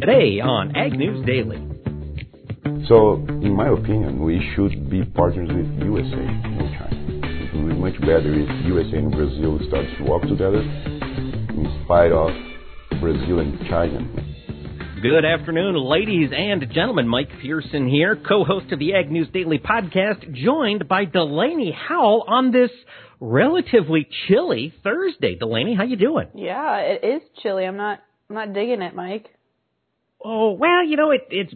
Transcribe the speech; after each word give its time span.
Today 0.00 0.38
on 0.38 0.76
Ag 0.76 0.92
News 0.92 1.26
Daily. 1.26 1.56
So, 2.86 3.14
in 3.42 3.52
my 3.52 3.66
opinion, 3.68 4.22
we 4.22 4.38
should 4.54 4.88
be 4.88 5.04
partners 5.04 5.48
with 5.48 5.66
USA, 5.82 6.24
not 6.54 6.70
China. 6.78 7.20
It 7.26 7.54
would 7.56 7.68
be 7.68 7.74
much 7.74 8.00
better 8.02 8.32
if 8.32 8.66
USA 8.66 8.98
and 8.98 9.10
Brazil 9.10 9.58
start 9.66 9.86
to 9.98 10.04
work 10.04 10.22
together 10.22 10.60
in 10.60 11.82
spite 11.84 12.12
of 12.12 12.30
Brazil 13.00 13.40
and 13.40 13.58
China. 13.68 14.06
Good 15.02 15.24
afternoon, 15.24 15.74
ladies 15.74 16.30
and 16.32 16.64
gentlemen. 16.72 17.08
Mike 17.08 17.30
Pearson 17.42 17.88
here, 17.88 18.14
co-host 18.14 18.70
of 18.70 18.78
the 18.78 18.94
Ag 18.94 19.10
News 19.10 19.28
Daily 19.34 19.58
podcast, 19.58 20.32
joined 20.32 20.86
by 20.86 21.06
Delaney 21.06 21.72
Howell 21.72 22.24
on 22.28 22.52
this 22.52 22.70
relatively 23.18 24.06
chilly 24.28 24.72
Thursday. 24.84 25.34
Delaney, 25.34 25.74
how 25.74 25.82
you 25.82 25.96
doing? 25.96 26.28
Yeah, 26.36 26.76
it 26.78 27.04
is 27.04 27.22
chilly. 27.42 27.64
I'm 27.64 27.76
not 27.76 27.98
I'm 28.30 28.36
not 28.36 28.52
digging 28.52 28.82
it, 28.82 28.94
Mike. 28.94 29.30
Oh 30.24 30.52
well, 30.52 30.84
you 30.84 30.96
know 30.96 31.10
it, 31.12 31.26
it's 31.30 31.54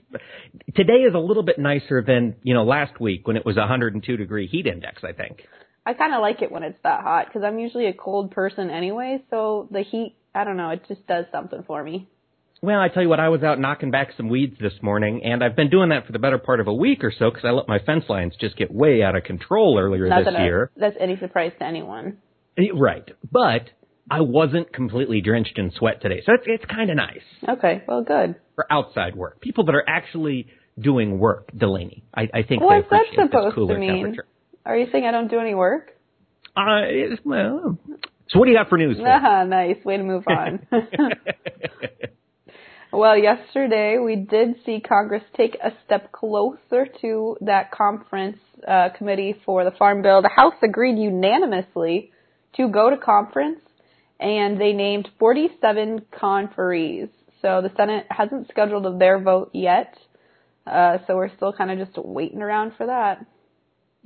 today 0.77 1.03
is 1.09 1.15
a 1.15 1.19
little 1.19 1.43
bit 1.43 1.59
nicer 1.59 2.03
than 2.07 2.37
you 2.43 2.55
know 2.55 2.65
last 2.65 3.01
week 3.01 3.27
when 3.27 3.37
it 3.37 3.45
was 3.45 3.57
a 3.57 3.61
102 3.61 4.17
degree 4.17 4.47
heat 4.47 4.67
index. 4.67 5.03
I 5.05 5.13
think. 5.13 5.43
I 5.85 5.95
kind 5.95 6.15
of 6.15 6.21
like 6.21 6.43
it 6.43 6.53
when 6.53 6.63
it's 6.63 6.79
that 6.85 7.03
hot 7.03 7.27
because 7.27 7.43
I'm 7.45 7.59
usually 7.59 7.87
a 7.87 7.93
cold 7.93 8.31
person 8.31 8.71
anyway. 8.71 9.21
So 9.31 9.67
the 9.73 9.83
heat, 9.83 10.15
I 10.33 10.45
don't 10.45 10.57
know, 10.57 10.71
it 10.71 10.83
just 10.87 11.05
does 11.09 11.25
something 11.33 11.65
for 11.67 11.83
me. 11.83 12.09
Well, 12.65 12.79
I 12.79 12.87
tell 12.87 13.03
you 13.03 13.09
what, 13.09 13.19
I 13.19 13.29
was 13.31 13.43
out 13.43 13.59
knocking 13.59 13.91
back 13.91 14.11
some 14.17 14.29
weeds 14.29 14.55
this 14.61 14.75
morning, 14.81 15.25
and 15.25 15.43
I've 15.43 15.57
been 15.57 15.69
doing 15.71 15.89
that 15.89 16.07
for 16.07 16.13
the 16.13 16.21
better 16.21 16.39
part 16.39 16.61
of 16.61 16.69
a 16.69 16.73
week 16.73 17.03
or 17.03 17.13
so 17.19 17.29
because 17.31 17.45
I 17.45 17.51
let 17.51 17.67
my 17.67 17.81
fence 17.81 18.05
lines 18.09 18.35
just 18.41 18.57
get 18.57 18.73
way 18.73 19.03
out 19.03 19.17
of 19.17 19.25
control 19.25 19.77
earlier 19.77 20.07
Not 20.09 20.19
this 20.25 20.27
that 20.35 20.37
I- 20.41 20.45
year. 20.45 20.71
that's 20.77 20.95
any 21.01 21.17
surprise 21.17 21.51
to 21.59 21.65
anyone. 21.65 22.19
Eh, 22.57 22.69
Right, 22.73 23.09
but 23.33 23.63
I 24.13 24.21
wasn't 24.21 24.73
completely 24.73 25.21
drenched 25.23 25.59
in 25.59 25.71
sweat 25.79 26.03
today, 26.03 26.23
so 26.27 26.33
it's 26.35 26.45
it's 26.47 26.65
kind 26.67 26.91
of 26.91 26.97
nice 26.97 27.23
Okay, 27.49 27.83
well, 27.89 28.03
good. 28.03 28.37
for 28.55 28.67
outside 28.71 29.17
work. 29.17 29.41
People 29.41 29.65
that 29.65 29.75
are 29.75 29.85
actually 29.89 30.49
doing 30.79 31.19
work, 31.19 31.51
Delaney, 31.57 32.05
I, 32.15 32.23
I 32.23 32.43
think 32.43 32.61
they 32.61 32.67
What's 32.67 32.91
that 32.91 33.05
supposed 33.15 33.49
this 33.49 33.55
cooler 33.55 33.75
to 33.75 33.81
mean? 33.81 33.97
temperature. 34.05 34.27
Are 34.67 34.77
you 34.77 34.87
saying 34.93 35.07
I 35.07 35.11
don't 35.13 35.29
do 35.29 35.39
any 35.39 35.55
work? 35.55 35.93
Uh, 36.57 36.83
it's- 36.89 37.19
well, 37.25 37.79
so 38.29 38.39
what 38.39 38.45
do 38.47 38.51
you 38.51 38.57
got 38.57 38.69
for 38.69 38.79
news? 38.79 38.99
for? 38.99 39.09
Ah, 39.09 39.45
nice. 39.45 39.83
Way 39.85 39.97
to 39.97 40.05
move 40.05 40.25
on. 40.29 40.67
well, 42.93 43.17
yesterday 43.17 43.99
we 43.99 44.17
did 44.17 44.57
see 44.65 44.81
Congress 44.81 45.23
take 45.37 45.57
a 45.63 45.73
step 45.85 46.13
closer 46.13 46.87
to 47.01 47.37
that 47.41 47.71
conference 47.71 48.39
uh, 48.69 48.91
committee 48.97 49.35
for 49.47 49.65
the 49.65 49.71
Farm 49.73 50.03
Bill. 50.03 50.21
The 50.23 50.31
House 50.35 50.55
agreed 50.63 50.99
unanimously 50.99 52.13
to 52.57 52.69
go 52.69 52.91
to 52.91 52.97
conference, 52.99 53.61
and 54.23 54.61
they 54.61 54.73
named 54.73 55.09
47 55.19 56.07
conferees. 56.13 57.09
So 57.43 57.61
the 57.61 57.73
Senate 57.77 58.07
hasn't 58.09 58.49
scheduled 58.49 59.01
their 59.01 59.21
vote 59.21 59.51
yet, 59.53 59.97
uh, 60.67 60.99
so 61.07 61.17
we're 61.17 61.35
still 61.35 61.53
kind 61.53 61.73
of 61.73 61.87
just 61.87 61.99
waiting 61.99 62.41
around 62.41 62.73
for 62.77 62.87
that. 62.87 63.27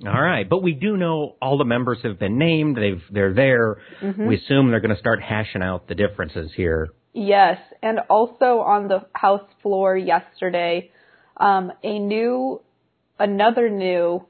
All 0.05 0.21
right, 0.21 0.49
but 0.49 0.63
we 0.63 0.73
do 0.73 0.97
know 0.97 1.37
all 1.41 1.57
the 1.57 1.65
members 1.65 1.99
have 2.03 2.19
been 2.19 2.39
named. 2.39 2.77
They've 2.77 3.03
they're 3.11 3.33
there. 3.33 3.79
Mm-hmm. 4.03 4.27
We 4.27 4.37
assume 4.37 4.71
they're 4.71 4.81
going 4.81 4.95
to 4.95 5.01
start 5.01 5.23
hashing 5.23 5.63
out 5.63 5.89
the 5.89 5.95
differences 5.95 6.51
here. 6.55 6.89
Yes, 7.15 7.59
and 7.83 8.01
also 8.11 8.61
on 8.61 8.89
the 8.89 9.07
House 9.15 9.49
floor 9.63 9.97
yesterday, 9.97 10.91
um, 11.39 11.73
a 11.83 11.99
new, 11.99 12.61
another 13.19 13.71
new 13.71 14.27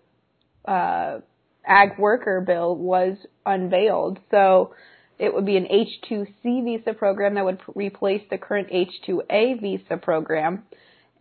uh, 0.67 1.19
ag 1.67 1.99
worker 1.99 2.45
bill 2.47 2.77
was 2.77 3.17
unveiled. 3.45 4.21
So 4.31 4.75
it 5.19 5.33
would 5.33 5.47
be 5.47 5.57
an 5.57 5.67
H-2C 5.69 6.65
visa 6.65 6.93
program 6.93 7.35
that 7.35 7.45
would 7.45 7.61
replace 7.75 8.23
the 8.31 8.39
current 8.39 8.69
H-2A 8.71 9.61
visa 9.61 9.97
program. 9.97 10.65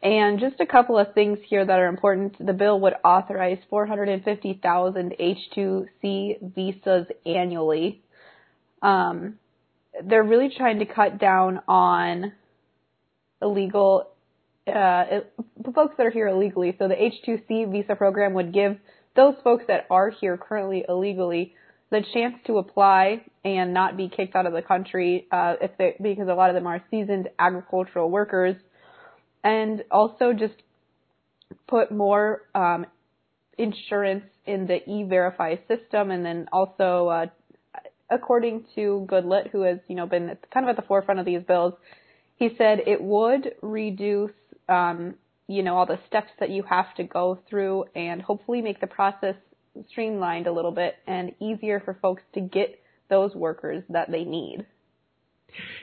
And 0.04 0.40
just 0.40 0.60
a 0.60 0.66
couple 0.66 1.00
of 1.00 1.14
things 1.14 1.40
here 1.48 1.66
that 1.66 1.80
are 1.80 1.88
important. 1.88 2.46
The 2.46 2.54
bill 2.54 2.80
would 2.82 2.94
authorize 3.04 3.58
450,000 3.70 5.16
H-2C 5.18 6.54
visas 6.54 7.08
annually. 7.26 8.04
Um, 8.82 9.36
they're 10.04 10.24
really 10.24 10.54
trying 10.56 10.80
to 10.80 10.86
cut 10.86 11.18
down 11.18 11.62
on 11.68 12.34
illegal 13.42 14.10
uh, 14.68 15.06
folks 15.74 15.96
that 15.98 16.06
are 16.06 16.12
here 16.12 16.28
illegally. 16.28 16.76
So 16.78 16.88
the 16.88 17.02
H-2C 17.02 17.72
visa 17.72 17.96
program 17.96 18.34
would 18.34 18.54
give 18.54 18.78
those 19.16 19.36
folks 19.44 19.64
that 19.68 19.88
are 19.90 20.10
here 20.10 20.38
currently 20.38 20.84
illegally 20.88 21.56
the 21.92 22.02
chance 22.14 22.36
to 22.48 22.58
apply 22.58 23.22
and 23.44 23.74
not 23.74 23.96
be 23.96 24.10
kicked 24.10 24.36
out 24.36 24.46
of 24.46 24.54
the 24.54 24.62
country 24.62 25.28
uh, 25.32 25.54
if 25.62 25.72
they 25.78 25.96
because 26.02 26.28
a 26.28 26.34
lot 26.34 26.50
of 26.50 26.56
them 26.56 26.68
are 26.68 26.82
seasoned 26.90 27.30
agricultural 27.38 28.10
workers, 28.10 28.56
and 29.44 29.84
also 29.92 30.34
just 30.34 30.56
put 31.68 31.92
more 31.92 32.42
um, 32.56 32.86
insurance 33.58 34.26
in 34.46 34.68
the 34.68 34.88
e-verify 34.90 35.56
system, 35.68 36.12
and 36.12 36.26
then 36.26 36.48
also 36.52 37.08
uh, 37.08 37.26
according 38.10 38.66
to 38.76 39.08
Goodlatte, 39.10 39.50
who 39.52 39.62
has 39.62 39.80
you 39.88 39.96
know 39.96 40.08
been 40.08 40.36
kind 40.52 40.66
of 40.66 40.70
at 40.70 40.76
the 40.76 40.88
forefront 40.88 41.20
of 41.20 41.26
these 41.26 41.44
bills, 41.44 41.74
he 42.38 42.50
said 42.58 42.80
it 42.88 43.02
would 43.02 43.54
reduce 43.62 44.32
um, 44.68 45.16
you 45.48 45.62
know 45.62 45.78
all 45.78 45.86
the 45.86 46.00
steps 46.08 46.32
that 46.40 46.50
you 46.50 46.64
have 46.64 46.94
to 46.96 47.04
go 47.04 47.40
through, 47.48 47.86
and 47.96 48.22
hopefully 48.22 48.62
make 48.62 48.82
the 48.82 48.88
process 48.88 49.36
streamlined 49.90 50.48
a 50.48 50.52
little 50.52 50.72
bit 50.72 50.96
and 51.08 51.34
easier 51.40 51.80
for 51.80 51.98
folks 52.02 52.24
to 52.34 52.42
get 52.42 52.80
those 53.10 53.36
workers 53.36 53.84
that 53.90 54.12
they 54.12 54.24
need. 54.24 54.66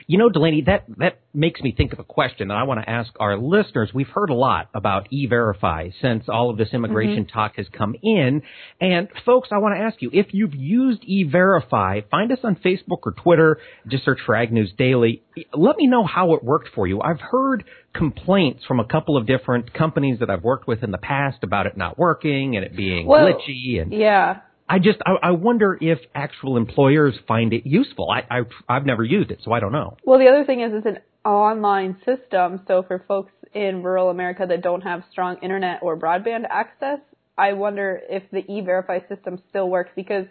You 0.07 0.17
know, 0.17 0.29
Delaney, 0.29 0.63
that 0.67 0.85
that 0.97 1.19
makes 1.33 1.61
me 1.61 1.73
think 1.75 1.93
of 1.93 1.99
a 1.99 2.03
question 2.03 2.49
that 2.49 2.57
I 2.57 2.63
want 2.63 2.81
to 2.81 2.89
ask 2.89 3.11
our 3.19 3.37
listeners. 3.37 3.89
We've 3.93 4.07
heard 4.07 4.29
a 4.29 4.33
lot 4.33 4.69
about 4.73 5.07
e-verify 5.11 5.89
since 6.01 6.25
all 6.27 6.49
of 6.49 6.57
this 6.57 6.69
immigration 6.73 7.25
mm-hmm. 7.25 7.33
talk 7.33 7.55
has 7.55 7.67
come 7.75 7.95
in, 8.01 8.43
and 8.79 9.07
folks, 9.25 9.49
I 9.51 9.57
want 9.57 9.75
to 9.75 9.83
ask 9.83 10.01
you 10.01 10.09
if 10.13 10.27
you've 10.31 10.53
used 10.53 11.03
e-verify. 11.03 12.01
Find 12.11 12.31
us 12.31 12.39
on 12.43 12.55
Facebook 12.57 12.99
or 13.03 13.13
Twitter. 13.13 13.59
Just 13.87 14.05
search 14.05 14.19
for 14.25 14.35
Ag 14.35 14.51
News 14.51 14.73
Daily. 14.77 15.23
Let 15.53 15.77
me 15.77 15.87
know 15.87 16.05
how 16.05 16.33
it 16.33 16.43
worked 16.43 16.69
for 16.75 16.85
you. 16.85 17.01
I've 17.01 17.21
heard 17.21 17.63
complaints 17.93 18.63
from 18.65 18.79
a 18.79 18.85
couple 18.85 19.17
of 19.17 19.25
different 19.25 19.73
companies 19.73 20.19
that 20.19 20.29
I've 20.29 20.43
worked 20.43 20.67
with 20.67 20.83
in 20.83 20.91
the 20.91 20.97
past 20.97 21.43
about 21.43 21.65
it 21.67 21.77
not 21.77 21.97
working 21.97 22.55
and 22.55 22.65
it 22.65 22.75
being 22.75 23.07
Well, 23.07 23.25
glitchy 23.25 23.81
and 23.81 23.93
Yeah. 23.93 24.41
I 24.67 24.79
just 24.79 24.99
I, 25.05 25.29
I 25.29 25.31
wonder 25.31 25.77
if 25.79 25.99
actual 26.15 26.57
employers 26.57 27.15
find 27.27 27.53
it 27.53 27.65
useful. 27.65 28.09
I, 28.09 28.21
I 28.29 28.41
I've 28.67 28.85
never 28.85 29.03
used 29.03 29.31
it, 29.31 29.39
so 29.43 29.51
I 29.51 29.59
don't 29.59 29.71
know. 29.71 29.97
Well, 30.05 30.19
the 30.19 30.27
other 30.27 30.45
thing 30.45 30.61
is 30.61 30.71
it's 30.73 30.85
an 30.85 30.99
online 31.25 31.97
system, 32.05 32.61
so 32.67 32.83
for 32.83 33.03
folks 33.07 33.31
in 33.53 33.83
rural 33.83 34.09
America 34.09 34.45
that 34.47 34.61
don't 34.61 34.81
have 34.81 35.03
strong 35.11 35.37
internet 35.41 35.79
or 35.81 35.97
broadband 35.97 36.45
access, 36.49 36.99
I 37.37 37.53
wonder 37.53 38.01
if 38.09 38.23
the 38.31 38.39
e-verify 38.51 38.99
system 39.07 39.41
still 39.49 39.69
works 39.69 39.91
because 39.95 40.25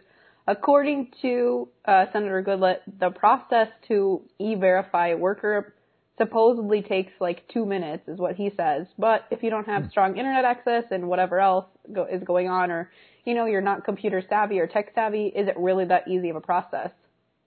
according 0.46 1.12
to 1.22 1.68
uh, 1.84 2.06
Senator 2.12 2.42
Goodlatte, 2.42 2.80
the 2.98 3.10
process 3.10 3.68
to 3.88 4.22
e-verify 4.38 5.14
worker 5.14 5.74
supposedly 6.18 6.82
takes 6.82 7.12
like 7.20 7.42
two 7.52 7.64
minutes 7.64 8.06
is 8.08 8.18
what 8.18 8.36
he 8.36 8.50
says. 8.56 8.86
But 8.98 9.26
if 9.30 9.42
you 9.42 9.50
don't 9.50 9.66
have 9.66 9.90
strong 9.90 10.16
internet 10.18 10.44
access 10.44 10.84
and 10.90 11.08
whatever 11.08 11.40
else 11.40 11.66
go- 11.92 12.06
is 12.10 12.22
going 12.22 12.48
on 12.48 12.70
or, 12.70 12.90
you 13.24 13.34
know, 13.34 13.46
you're 13.46 13.60
not 13.60 13.84
computer 13.84 14.22
savvy 14.28 14.58
or 14.60 14.66
tech 14.66 14.92
savvy, 14.94 15.26
is 15.26 15.48
it 15.48 15.54
really 15.56 15.86
that 15.86 16.08
easy 16.08 16.30
of 16.30 16.36
a 16.36 16.40
process? 16.40 16.90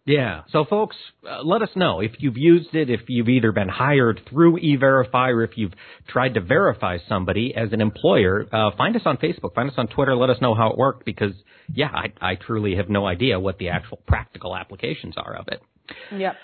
Yeah. 0.05 0.41
So 0.51 0.65
folks, 0.65 0.95
uh, 1.27 1.41
let 1.43 1.63
us 1.63 1.69
know 1.75 1.99
if 1.99 2.11
you've 2.19 2.37
used 2.37 2.75
it, 2.75 2.91
if 2.91 3.01
you've 3.07 3.27
either 3.27 3.51
been 3.51 3.69
hired 3.69 4.21
through 4.29 4.59
E-Verify 4.59 5.29
or 5.29 5.43
if 5.43 5.57
you've 5.57 5.73
tried 6.07 6.35
to 6.35 6.41
verify 6.41 6.99
somebody 7.09 7.55
as 7.55 7.73
an 7.73 7.81
employer. 7.81 8.45
Uh, 8.51 8.69
find 8.77 8.95
us 8.95 9.01
on 9.05 9.17
Facebook, 9.17 9.55
find 9.55 9.69
us 9.69 9.75
on 9.77 9.87
Twitter, 9.87 10.15
let 10.15 10.29
us 10.29 10.37
know 10.41 10.53
how 10.53 10.69
it 10.69 10.77
worked 10.77 11.05
because 11.05 11.33
yeah, 11.73 11.89
I, 11.91 12.13
I 12.21 12.35
truly 12.35 12.75
have 12.75 12.87
no 12.87 13.07
idea 13.07 13.39
what 13.39 13.57
the 13.57 13.69
actual 13.69 13.99
practical 14.05 14.55
applications 14.55 15.15
are 15.17 15.35
of 15.35 15.47
it. 15.47 15.61
Yep. 16.15 16.35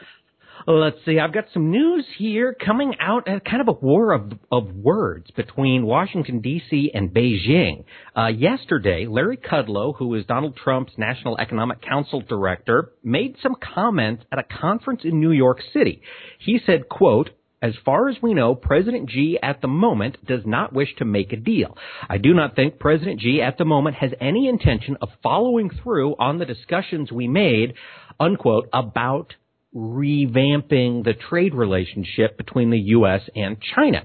Let's 0.67 0.97
see. 1.05 1.19
I've 1.19 1.33
got 1.33 1.45
some 1.53 1.71
news 1.71 2.05
here 2.17 2.53
coming 2.53 2.93
out 2.99 3.27
at 3.27 3.45
kind 3.45 3.61
of 3.61 3.67
a 3.67 3.71
war 3.79 4.13
of, 4.13 4.33
of 4.51 4.75
words 4.75 5.31
between 5.31 5.85
Washington 5.85 6.41
D.C. 6.41 6.91
and 6.93 7.09
Beijing. 7.09 7.85
Uh, 8.15 8.27
yesterday, 8.27 9.07
Larry 9.07 9.37
Kudlow, 9.37 9.95
who 9.95 10.13
is 10.15 10.25
Donald 10.25 10.55
Trump's 10.55 10.93
National 10.97 11.37
Economic 11.39 11.81
Council 11.81 12.21
director, 12.21 12.91
made 13.03 13.37
some 13.41 13.55
comments 13.73 14.23
at 14.31 14.39
a 14.39 14.43
conference 14.43 15.01
in 15.03 15.19
New 15.19 15.31
York 15.31 15.59
City. 15.73 16.01
He 16.39 16.59
said, 16.65 16.89
quote, 16.89 17.31
as 17.63 17.73
far 17.85 18.09
as 18.09 18.17
we 18.21 18.33
know, 18.33 18.55
President 18.55 19.09
Xi 19.11 19.37
at 19.41 19.61
the 19.61 19.67
moment 19.67 20.25
does 20.25 20.41
not 20.45 20.73
wish 20.73 20.95
to 20.97 21.05
make 21.05 21.31
a 21.31 21.37
deal. 21.37 21.77
I 22.09 22.17
do 22.17 22.33
not 22.33 22.55
think 22.55 22.79
President 22.79 23.21
Xi 23.21 23.41
at 23.41 23.59
the 23.59 23.65
moment 23.65 23.97
has 23.97 24.11
any 24.19 24.47
intention 24.47 24.97
of 24.99 25.09
following 25.21 25.69
through 25.69 26.15
on 26.17 26.39
the 26.39 26.45
discussions 26.45 27.11
we 27.11 27.27
made, 27.27 27.75
unquote, 28.19 28.67
about 28.73 29.35
revamping 29.75 31.03
the 31.03 31.13
trade 31.29 31.53
relationship 31.53 32.37
between 32.37 32.69
the 32.69 32.79
U.S. 32.79 33.21
and 33.35 33.57
China. 33.75 34.03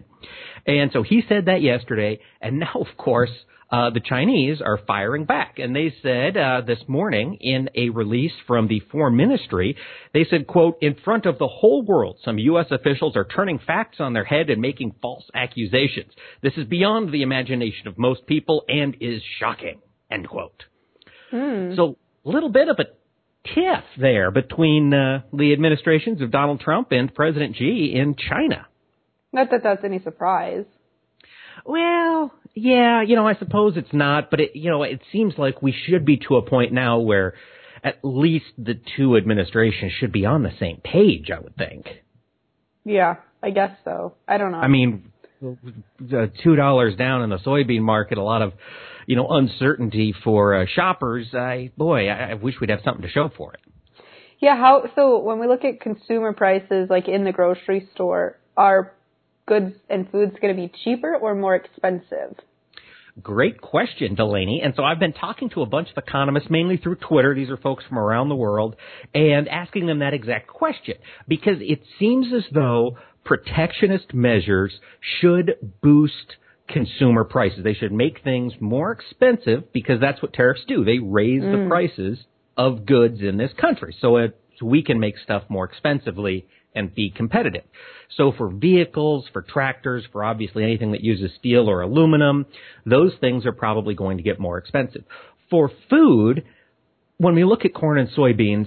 And 0.66 0.90
so 0.92 1.02
he 1.02 1.22
said 1.28 1.46
that 1.46 1.62
yesterday, 1.62 2.20
and 2.40 2.58
now, 2.58 2.72
of 2.74 2.96
course, 2.96 3.30
uh, 3.70 3.90
the 3.90 4.00
Chinese 4.00 4.60
are 4.60 4.78
firing 4.86 5.24
back. 5.24 5.58
And 5.58 5.74
they 5.74 5.92
said 6.02 6.36
uh, 6.36 6.60
this 6.66 6.78
morning 6.86 7.38
in 7.40 7.68
a 7.74 7.88
release 7.90 8.32
from 8.46 8.68
the 8.68 8.80
Foreign 8.92 9.16
Ministry, 9.16 9.76
they 10.14 10.24
said, 10.28 10.46
quote, 10.46 10.78
in 10.80 10.94
front 11.04 11.26
of 11.26 11.38
the 11.38 11.48
whole 11.48 11.84
world, 11.84 12.18
some 12.24 12.38
U.S. 12.38 12.66
officials 12.70 13.16
are 13.16 13.24
turning 13.24 13.58
facts 13.58 13.98
on 13.98 14.12
their 14.12 14.24
head 14.24 14.50
and 14.50 14.60
making 14.60 14.94
false 15.02 15.24
accusations. 15.34 16.12
This 16.42 16.52
is 16.56 16.66
beyond 16.66 17.12
the 17.12 17.22
imagination 17.22 17.88
of 17.88 17.98
most 17.98 18.26
people 18.26 18.64
and 18.68 18.96
is 19.00 19.20
shocking, 19.40 19.80
end 20.10 20.28
quote. 20.28 20.62
Hmm. 21.30 21.74
So 21.74 21.98
a 22.24 22.30
little 22.30 22.50
bit 22.50 22.68
of 22.68 22.78
a 22.78 22.84
tiff 23.54 23.84
there 23.98 24.30
between 24.30 24.92
uh, 24.92 25.22
the 25.32 25.52
administrations 25.52 26.20
of 26.20 26.30
Donald 26.30 26.60
Trump 26.60 26.92
and 26.92 27.14
President 27.14 27.56
Xi 27.56 27.92
in 27.94 28.16
China. 28.16 28.66
Not 29.32 29.50
that 29.50 29.62
that's 29.62 29.84
any 29.84 30.00
surprise. 30.00 30.64
Well, 31.64 32.32
yeah, 32.54 33.02
you 33.02 33.16
know, 33.16 33.26
I 33.26 33.34
suppose 33.34 33.76
it's 33.76 33.92
not, 33.92 34.30
but 34.30 34.40
it, 34.40 34.50
you 34.54 34.70
know, 34.70 34.82
it 34.82 35.00
seems 35.12 35.34
like 35.36 35.62
we 35.62 35.74
should 35.86 36.04
be 36.04 36.16
to 36.28 36.36
a 36.36 36.42
point 36.42 36.72
now 36.72 37.00
where 37.00 37.34
at 37.82 37.98
least 38.02 38.46
the 38.56 38.80
two 38.96 39.16
administrations 39.16 39.92
should 39.98 40.12
be 40.12 40.24
on 40.24 40.42
the 40.42 40.52
same 40.58 40.80
page, 40.82 41.30
I 41.34 41.40
would 41.40 41.56
think. 41.56 41.86
Yeah, 42.84 43.16
I 43.42 43.50
guess 43.50 43.72
so. 43.84 44.14
I 44.26 44.38
don't 44.38 44.52
know. 44.52 44.58
I 44.58 44.68
mean, 44.68 45.12
the 46.00 46.32
two 46.42 46.56
dollars 46.56 46.96
down 46.96 47.22
in 47.22 47.30
the 47.30 47.38
soybean 47.38 47.82
market, 47.82 48.16
a 48.18 48.22
lot 48.22 48.42
of, 48.42 48.52
you 49.06 49.16
know, 49.16 49.28
uncertainty 49.28 50.14
for 50.24 50.54
uh, 50.54 50.66
shoppers. 50.72 51.28
I 51.34 51.70
boy, 51.76 52.08
I, 52.08 52.30
I 52.30 52.34
wish 52.34 52.56
we'd 52.60 52.70
have 52.70 52.80
something 52.84 53.02
to 53.02 53.08
show 53.08 53.30
for 53.36 53.54
it. 53.54 53.60
Yeah, 54.40 54.56
how 54.56 54.84
so 54.94 55.18
when 55.18 55.38
we 55.38 55.46
look 55.46 55.64
at 55.64 55.80
consumer 55.80 56.32
prices 56.32 56.88
like 56.90 57.08
in 57.08 57.24
the 57.24 57.32
grocery 57.32 57.88
store, 57.94 58.38
are 58.56 58.92
goods 59.46 59.74
and 59.88 60.10
foods 60.10 60.32
going 60.40 60.54
to 60.54 60.60
be 60.60 60.72
cheaper 60.84 61.14
or 61.14 61.34
more 61.34 61.54
expensive? 61.54 62.36
Great 63.22 63.62
question, 63.62 64.14
Delaney. 64.14 64.60
And 64.62 64.74
so 64.76 64.84
I've 64.84 64.98
been 64.98 65.14
talking 65.14 65.48
to 65.50 65.62
a 65.62 65.66
bunch 65.66 65.88
of 65.90 65.96
economists, 65.96 66.48
mainly 66.50 66.76
through 66.76 66.96
Twitter. 66.96 67.34
These 67.34 67.48
are 67.48 67.56
folks 67.56 67.82
from 67.88 67.98
around 67.98 68.28
the 68.28 68.34
world, 68.34 68.76
and 69.14 69.48
asking 69.48 69.86
them 69.86 70.00
that 70.00 70.12
exact 70.12 70.48
question. 70.48 70.96
Because 71.26 71.56
it 71.60 71.80
seems 71.98 72.26
as 72.34 72.44
though 72.52 72.98
protectionist 73.24 74.12
measures 74.12 74.78
should 75.20 75.56
boost 75.82 76.36
consumer 76.68 77.24
prices. 77.24 77.64
They 77.64 77.74
should 77.74 77.92
make 77.92 78.22
things 78.22 78.52
more 78.60 78.92
expensive 78.92 79.72
because 79.72 80.00
that's 80.00 80.20
what 80.22 80.32
tariffs 80.32 80.62
do. 80.66 80.84
They 80.84 80.98
raise 80.98 81.42
the 81.42 81.58
mm. 81.58 81.68
prices 81.68 82.18
of 82.56 82.86
goods 82.86 83.20
in 83.20 83.36
this 83.36 83.52
country. 83.60 83.94
So, 84.00 84.16
it, 84.16 84.40
so 84.58 84.66
we 84.66 84.82
can 84.82 84.98
make 84.98 85.18
stuff 85.18 85.44
more 85.48 85.64
expensively 85.64 86.46
and 86.74 86.94
be 86.94 87.10
competitive. 87.10 87.64
So 88.16 88.32
for 88.36 88.50
vehicles, 88.50 89.26
for 89.32 89.42
tractors, 89.42 90.04
for 90.12 90.22
obviously 90.22 90.62
anything 90.62 90.92
that 90.92 91.00
uses 91.00 91.30
steel 91.38 91.68
or 91.68 91.80
aluminum, 91.80 92.46
those 92.84 93.12
things 93.20 93.46
are 93.46 93.52
probably 93.52 93.94
going 93.94 94.18
to 94.18 94.22
get 94.22 94.38
more 94.38 94.58
expensive. 94.58 95.04
For 95.50 95.70
food, 95.88 96.44
when 97.16 97.34
we 97.34 97.44
look 97.44 97.64
at 97.64 97.74
corn 97.74 97.98
and 97.98 98.10
soybeans, 98.10 98.66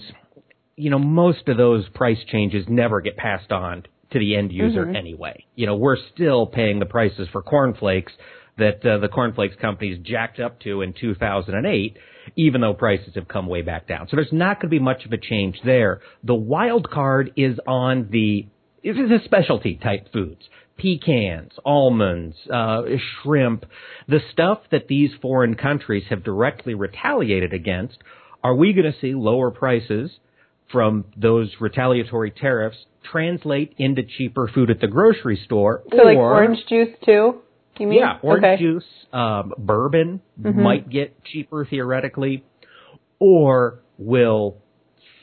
you 0.75 0.90
know, 0.90 1.00
most 1.00 1.48
of 1.48 1.57
those 1.57 1.88
price 1.90 2.18
changes 2.28 2.66
never 2.68 3.02
get 3.02 3.16
passed 3.16 3.52
on 3.52 3.84
to 4.11 4.19
the 4.19 4.35
end 4.35 4.51
user 4.51 4.89
anyway. 4.89 5.45
You 5.56 5.67
know, 5.67 5.75
we're 5.75 5.97
still 6.13 6.47
paying 6.47 6.79
the 6.79 6.85
prices 6.85 7.27
for 7.31 7.41
cornflakes 7.41 8.11
that 8.57 8.85
uh, 8.85 8.97
the 9.00 9.07
cornflakes 9.07 9.56
companies 9.59 10.00
jacked 10.03 10.39
up 10.39 10.59
to 10.61 10.81
in 10.81 10.94
2008, 10.94 11.97
even 12.35 12.61
though 12.61 12.73
prices 12.73 13.15
have 13.15 13.27
come 13.27 13.47
way 13.47 13.61
back 13.61 13.88
down. 13.88 14.07
So 14.09 14.15
there's 14.15 14.33
not 14.33 14.57
going 14.57 14.69
to 14.69 14.69
be 14.69 14.79
much 14.79 15.06
of 15.06 15.13
a 15.13 15.17
change 15.17 15.59
there. 15.63 16.01
The 16.23 16.35
wild 16.35 16.89
card 16.89 17.31
is 17.35 17.59
on 17.67 18.09
the 18.11 18.47
this 18.83 18.95
is 18.95 19.09
the 19.09 19.19
specialty 19.25 19.75
type 19.75 20.11
foods. 20.13 20.41
Pecans, 20.77 21.51
almonds, 21.65 22.38
uh, 22.51 22.83
shrimp, 23.21 23.65
the 24.07 24.19
stuff 24.31 24.59
that 24.71 24.88
these 24.88 25.09
foreign 25.21 25.56
countries 25.56 26.06
have 26.09 26.23
directly 26.23 26.73
retaliated 26.73 27.51
against. 27.51 27.97
Are 28.41 28.56
we 28.56 28.71
going 28.71 28.89
to 28.89 28.97
see 29.01 29.13
lower 29.13 29.51
prices 29.51 30.11
from 30.71 31.06
those 31.18 31.51
retaliatory 31.60 32.31
tariffs 32.31 32.77
translate 33.12 33.74
into 33.77 34.04
cheaper 34.04 34.50
food 34.54 34.69
at 34.69 34.80
the 34.80 34.88
grocery 34.88 35.39
store? 35.45 35.83
So 35.92 36.04
like 36.04 36.18
orange 36.18 36.60
juice 36.68 36.95
too? 37.04 37.42
You 37.80 37.88
mean? 37.88 38.00
Yeah, 38.00 38.19
orange 38.21 38.44
okay. 38.44 38.57
juice, 38.62 38.83
um, 39.13 39.54
bourbon 39.57 40.21
might 40.38 40.89
get 40.89 41.24
cheaper 41.24 41.66
theoretically, 41.66 42.44
or 43.19 43.80
will 43.98 44.57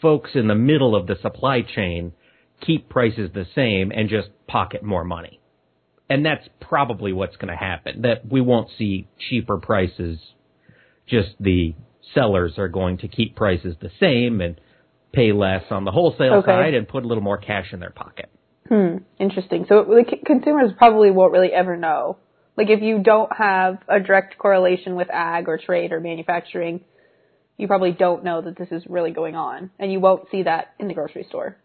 folks 0.01 0.31
in 0.35 0.49
the 0.49 0.55
middle 0.55 0.97
of 0.97 1.07
the 1.07 1.17
supply 1.21 1.61
chain 1.63 2.13
keep 2.61 2.89
prices 2.89 3.31
the 3.35 3.47
same 3.55 3.93
and 3.93 4.09
just 4.09 4.29
pocket 4.47 4.83
more 4.83 5.05
money? 5.05 5.41
And 6.09 6.25
that's 6.25 6.49
probably 6.61 7.13
what's 7.13 7.37
going 7.37 7.51
to 7.51 7.57
happen. 7.57 8.03
That 8.03 8.31
we 8.31 8.41
won't 8.41 8.71
see 8.79 9.09
cheaper 9.29 9.59
prices. 9.59 10.19
Just 11.07 11.31
the 11.39 11.75
sellers 12.15 12.55
are 12.59 12.69
going 12.69 12.99
to 12.99 13.09
keep 13.09 13.37
prices 13.37 13.77
the 13.81 13.91
same 14.01 14.41
and 14.41 14.61
pay 15.17 15.33
less 15.33 15.65
on 15.71 15.83
the 15.85 15.91
wholesale 15.99 16.35
Okay. 16.41 16.53
side 16.53 16.75
and 16.75 16.87
put 16.87 17.03
a 17.05 17.09
little 17.11 17.23
more 17.31 17.39
cash 17.39 17.69
in 17.73 17.81
their 17.81 17.95
pocket. 18.05 18.29
Hmm, 18.69 18.99
interesting. 19.19 19.65
So 19.69 19.75
like, 19.89 20.11
consumers 20.25 20.71
probably 20.77 21.11
won't 21.11 21.33
really 21.33 21.53
ever 21.63 21.77
know. 21.77 22.19
Like 22.59 22.71
if 22.71 22.81
you 22.83 23.03
don't 23.03 23.31
have 23.37 23.73
a 23.89 23.99
direct 24.01 24.39
correlation 24.39 24.97
with 25.01 25.09
ag 25.11 25.49
or 25.49 25.59
trade 25.59 25.93
or 25.93 26.01
manufacturing, 26.01 26.81
you 27.59 27.67
probably 27.67 27.93
don't 27.93 28.23
know 28.25 28.39
that 28.43 28.57
this 28.59 28.69
is 28.71 28.83
really 28.97 29.13
going 29.13 29.35
on, 29.35 29.71
and 29.79 29.91
you 29.93 29.99
won't 30.01 30.25
see 30.31 30.43
that 30.45 30.75
in 30.79 30.89
the 30.89 30.95
grocery 30.95 31.25
store. 31.29 31.57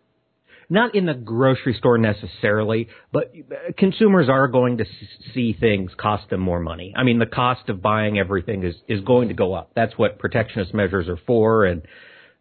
not 0.70 0.96
in 0.96 1.06
the 1.06 1.14
grocery 1.14 1.74
store 1.82 1.98
necessarily, 1.98 2.88
but 3.12 3.26
uh, 3.36 3.72
consumers 3.78 4.28
are 4.30 4.48
going 4.48 4.78
to 4.78 4.86
see 5.34 5.52
things 5.60 5.92
cost 5.98 6.30
them 6.30 6.40
more 6.40 6.62
money. 6.62 6.94
I 6.96 7.04
mean, 7.04 7.20
the 7.20 7.26
cost 7.44 7.68
of 7.68 7.82
buying 7.82 8.18
everything 8.18 8.64
is 8.64 8.76
is 8.88 9.02
going 9.02 9.28
to 9.28 9.34
go 9.34 9.54
up. 9.54 9.72
That's 9.76 9.96
what 9.98 10.18
protectionist 10.20 10.74
measures 10.74 11.08
are 11.10 11.20
for, 11.28 11.66
and 11.66 11.82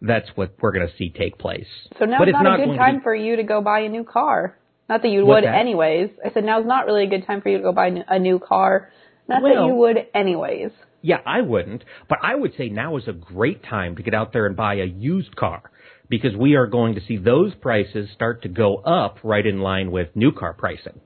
that's 0.00 0.28
what 0.34 0.54
we're 0.60 0.72
going 0.72 0.86
to 0.86 0.96
see 0.96 1.10
take 1.10 1.38
place. 1.38 1.66
So 1.98 2.04
now's 2.04 2.18
but 2.20 2.28
it's 2.28 2.34
not, 2.34 2.44
not 2.44 2.60
a 2.60 2.66
good 2.66 2.76
time 2.76 2.96
be- 2.96 3.02
for 3.02 3.14
you 3.14 3.36
to 3.36 3.42
go 3.42 3.60
buy 3.60 3.80
a 3.80 3.88
new 3.88 4.04
car. 4.04 4.56
Not 4.88 5.02
that 5.02 5.08
you 5.08 5.24
What's 5.24 5.42
would 5.42 5.44
that? 5.44 5.58
anyways. 5.58 6.10
I 6.24 6.32
said 6.32 6.44
now's 6.44 6.66
not 6.66 6.86
really 6.86 7.04
a 7.04 7.08
good 7.08 7.26
time 7.26 7.42
for 7.42 7.48
you 7.48 7.58
to 7.58 7.62
go 7.62 7.72
buy 7.72 7.90
a 8.08 8.18
new 8.18 8.38
car. 8.38 8.90
Not 9.28 9.42
that 9.42 9.64
you 9.66 9.74
would 9.74 9.96
anyways. 10.12 10.70
Yeah, 11.02 11.18
I 11.24 11.40
wouldn't, 11.40 11.84
but 12.08 12.18
I 12.22 12.34
would 12.34 12.52
say 12.58 12.68
now 12.68 12.96
is 12.96 13.06
a 13.06 13.12
great 13.12 13.62
time 13.64 13.96
to 13.96 14.02
get 14.02 14.12
out 14.12 14.32
there 14.32 14.46
and 14.46 14.56
buy 14.56 14.74
a 14.74 14.84
used 14.84 15.34
car 15.36 15.70
because 16.10 16.36
we 16.36 16.56
are 16.56 16.66
going 16.66 16.96
to 16.96 17.00
see 17.06 17.16
those 17.16 17.54
prices 17.54 18.10
start 18.12 18.42
to 18.42 18.48
go 18.48 18.76
up 18.78 19.18
right 19.22 19.46
in 19.46 19.60
line 19.60 19.92
with 19.92 20.08
new 20.14 20.32
car 20.32 20.52
pricing. 20.52 21.00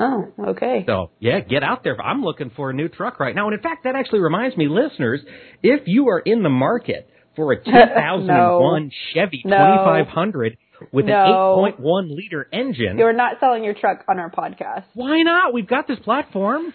Oh, 0.00 0.32
okay. 0.48 0.84
So 0.86 1.10
yeah, 1.18 1.40
get 1.40 1.62
out 1.62 1.84
there. 1.84 2.00
I'm 2.00 2.22
looking 2.22 2.50
for 2.56 2.70
a 2.70 2.72
new 2.72 2.88
truck 2.88 3.20
right 3.20 3.34
now. 3.34 3.48
And 3.48 3.54
in 3.54 3.60
fact, 3.60 3.84
that 3.84 3.96
actually 3.96 4.20
reminds 4.20 4.56
me, 4.56 4.68
listeners, 4.68 5.20
if 5.62 5.82
you 5.86 6.08
are 6.08 6.20
in 6.20 6.42
the 6.42 6.48
market 6.48 7.10
for 7.36 7.52
a 7.52 7.56
2001 7.64 8.90
Chevy 9.12 9.42
No. 9.44 9.56
2500 9.56 10.56
with 10.92 11.06
No. 11.06 11.64
an 11.64 11.72
8.1 11.78 12.14
liter 12.16 12.48
engine, 12.52 12.98
You're 12.98 13.12
not 13.12 13.38
selling 13.40 13.64
your 13.64 13.74
truck 13.74 14.04
on 14.08 14.18
our 14.18 14.30
podcast. 14.30 14.84
why 14.94 15.22
not? 15.22 15.52
We've 15.52 15.66
got 15.68 15.86
this 15.86 15.98
platform. 16.00 16.72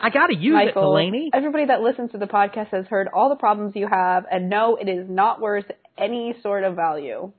I 0.00 0.10
got 0.10 0.28
to 0.28 0.36
use 0.36 0.54
it, 0.54 0.66
Michael, 0.66 0.82
Delaney. 0.92 1.30
everybody 1.34 1.66
that 1.66 1.80
listens 1.82 2.12
to 2.12 2.18
the 2.18 2.26
podcast 2.26 2.68
has 2.68 2.86
heard 2.86 3.08
all 3.12 3.28
the 3.28 3.34
problems 3.36 3.72
you 3.74 3.88
have, 3.88 4.24
and 4.30 4.48
no, 4.48 4.76
it 4.76 4.88
is 4.88 5.08
not 5.10 5.40
worth 5.40 5.64
any 5.98 6.34
sort 6.42 6.62
of 6.62 6.76
value. 6.76 7.32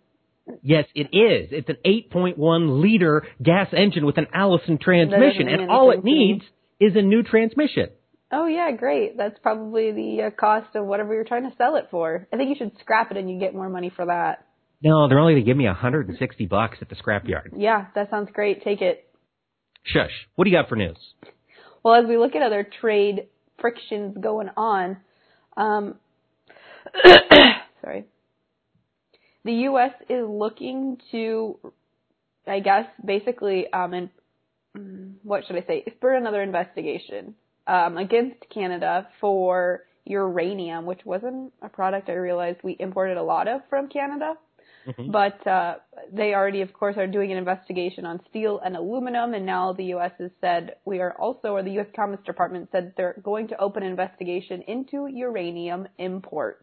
Yes, 0.61 0.85
it 0.93 1.07
is. 1.15 1.49
It's 1.51 1.69
an 1.69 1.77
8.1 1.85 2.81
liter 2.81 3.23
gas 3.41 3.69
engine 3.75 4.05
with 4.05 4.17
an 4.17 4.27
Allison 4.33 4.77
transmission, 4.77 5.47
and 5.47 5.71
all 5.71 5.89
it 5.91 5.93
anything 5.93 6.01
to 6.01 6.05
me. 6.05 6.33
needs 6.33 6.45
is 6.79 6.95
a 6.97 7.01
new 7.01 7.23
transmission. 7.23 7.87
Oh 8.31 8.47
yeah, 8.47 8.71
great. 8.71 9.17
That's 9.17 9.37
probably 9.39 9.91
the 9.91 10.23
uh, 10.23 10.29
cost 10.31 10.75
of 10.75 10.85
whatever 10.85 11.13
you're 11.13 11.23
trying 11.23 11.49
to 11.49 11.55
sell 11.57 11.75
it 11.75 11.87
for. 11.91 12.27
I 12.33 12.37
think 12.37 12.49
you 12.49 12.55
should 12.57 12.77
scrap 12.79 13.11
it 13.11 13.17
and 13.17 13.29
you 13.29 13.39
get 13.39 13.53
more 13.53 13.69
money 13.69 13.91
for 13.95 14.05
that. 14.07 14.45
No, 14.81 15.07
they're 15.07 15.19
only 15.19 15.33
going 15.33 15.45
to 15.45 15.49
give 15.49 15.57
me 15.57 15.65
160 15.65 16.45
bucks 16.47 16.77
at 16.81 16.89
the 16.89 16.95
scrapyard. 16.95 17.51
Yeah, 17.57 17.85
that 17.95 18.09
sounds 18.09 18.29
great. 18.33 18.63
Take 18.63 18.81
it. 18.81 19.07
Shush. 19.83 20.11
What 20.35 20.45
do 20.45 20.51
you 20.51 20.57
got 20.57 20.69
for 20.69 20.75
news? 20.75 20.97
Well, 21.83 21.95
as 21.95 22.07
we 22.07 22.17
look 22.17 22.35
at 22.35 22.41
other 22.41 22.67
trade 22.81 23.27
frictions 23.59 24.17
going 24.19 24.49
on, 24.57 24.97
um, 25.55 25.95
sorry, 27.81 28.05
the 29.43 29.53
U.S. 29.53 29.91
is 30.09 30.25
looking 30.27 30.97
to, 31.11 31.59
I 32.47 32.59
guess, 32.59 32.85
basically, 33.03 33.71
um, 33.71 33.93
and 33.93 34.09
mm, 34.75 35.13
what 35.23 35.45
should 35.45 35.55
I 35.55 35.65
say, 35.67 35.83
spur 35.95 36.15
another 36.15 36.41
investigation 36.41 37.35
um, 37.67 37.97
against 37.97 38.37
Canada 38.53 39.07
for 39.19 39.83
uranium, 40.05 40.85
which 40.85 41.01
wasn't 41.05 41.51
a 41.61 41.69
product 41.69 42.09
I 42.09 42.13
realized 42.13 42.59
we 42.63 42.75
imported 42.79 43.17
a 43.17 43.23
lot 43.23 43.47
of 43.47 43.61
from 43.69 43.89
Canada. 43.89 44.35
But 45.11 45.47
uh, 45.47 45.75
they 46.13 46.35
already, 46.35 46.61
of 46.61 46.71
course, 46.71 46.95
are 46.97 47.07
doing 47.07 47.31
an 47.31 47.39
investigation 47.39 48.05
on 48.05 48.21
steel 48.29 48.61
and 48.63 48.75
aluminum, 48.75 49.33
and 49.33 49.43
now 49.45 49.73
the 49.73 49.85
U.S. 49.85 50.11
has 50.19 50.29
said 50.41 50.75
we 50.85 50.99
are 50.99 51.13
also, 51.13 51.49
or 51.49 51.63
the 51.63 51.71
U.S. 51.71 51.87
Commerce 51.95 52.19
Department 52.23 52.69
said 52.71 52.93
they're 52.95 53.15
going 53.23 53.47
to 53.47 53.59
open 53.59 53.81
an 53.81 53.89
investigation 53.89 54.61
into 54.67 55.07
uranium 55.07 55.87
imports. 55.97 56.61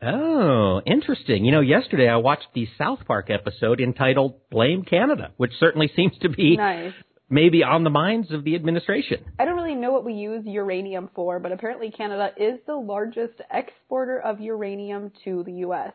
Oh, 0.00 0.80
interesting. 0.86 1.44
You 1.44 1.50
know, 1.50 1.60
yesterday 1.60 2.08
I 2.08 2.16
watched 2.16 2.46
the 2.54 2.68
South 2.78 3.00
Park 3.06 3.30
episode 3.30 3.80
entitled 3.80 4.36
Blame 4.48 4.84
Canada, 4.84 5.32
which 5.36 5.52
certainly 5.58 5.90
seems 5.94 6.16
to 6.22 6.28
be 6.28 6.56
Nice. 6.56 6.92
Maybe 7.30 7.62
on 7.62 7.84
the 7.84 7.90
minds 7.90 8.30
of 8.32 8.44
the 8.44 8.54
administration. 8.54 9.24
I 9.38 9.44
don't 9.44 9.56
really 9.56 9.74
know 9.74 9.92
what 9.92 10.04
we 10.04 10.14
use 10.14 10.44
uranium 10.46 11.10
for, 11.14 11.38
but 11.38 11.52
apparently 11.52 11.90
Canada 11.90 12.30
is 12.36 12.58
the 12.66 12.74
largest 12.74 13.40
exporter 13.50 14.18
of 14.20 14.40
uranium 14.40 15.12
to 15.24 15.42
the 15.44 15.52
U.S. 15.52 15.92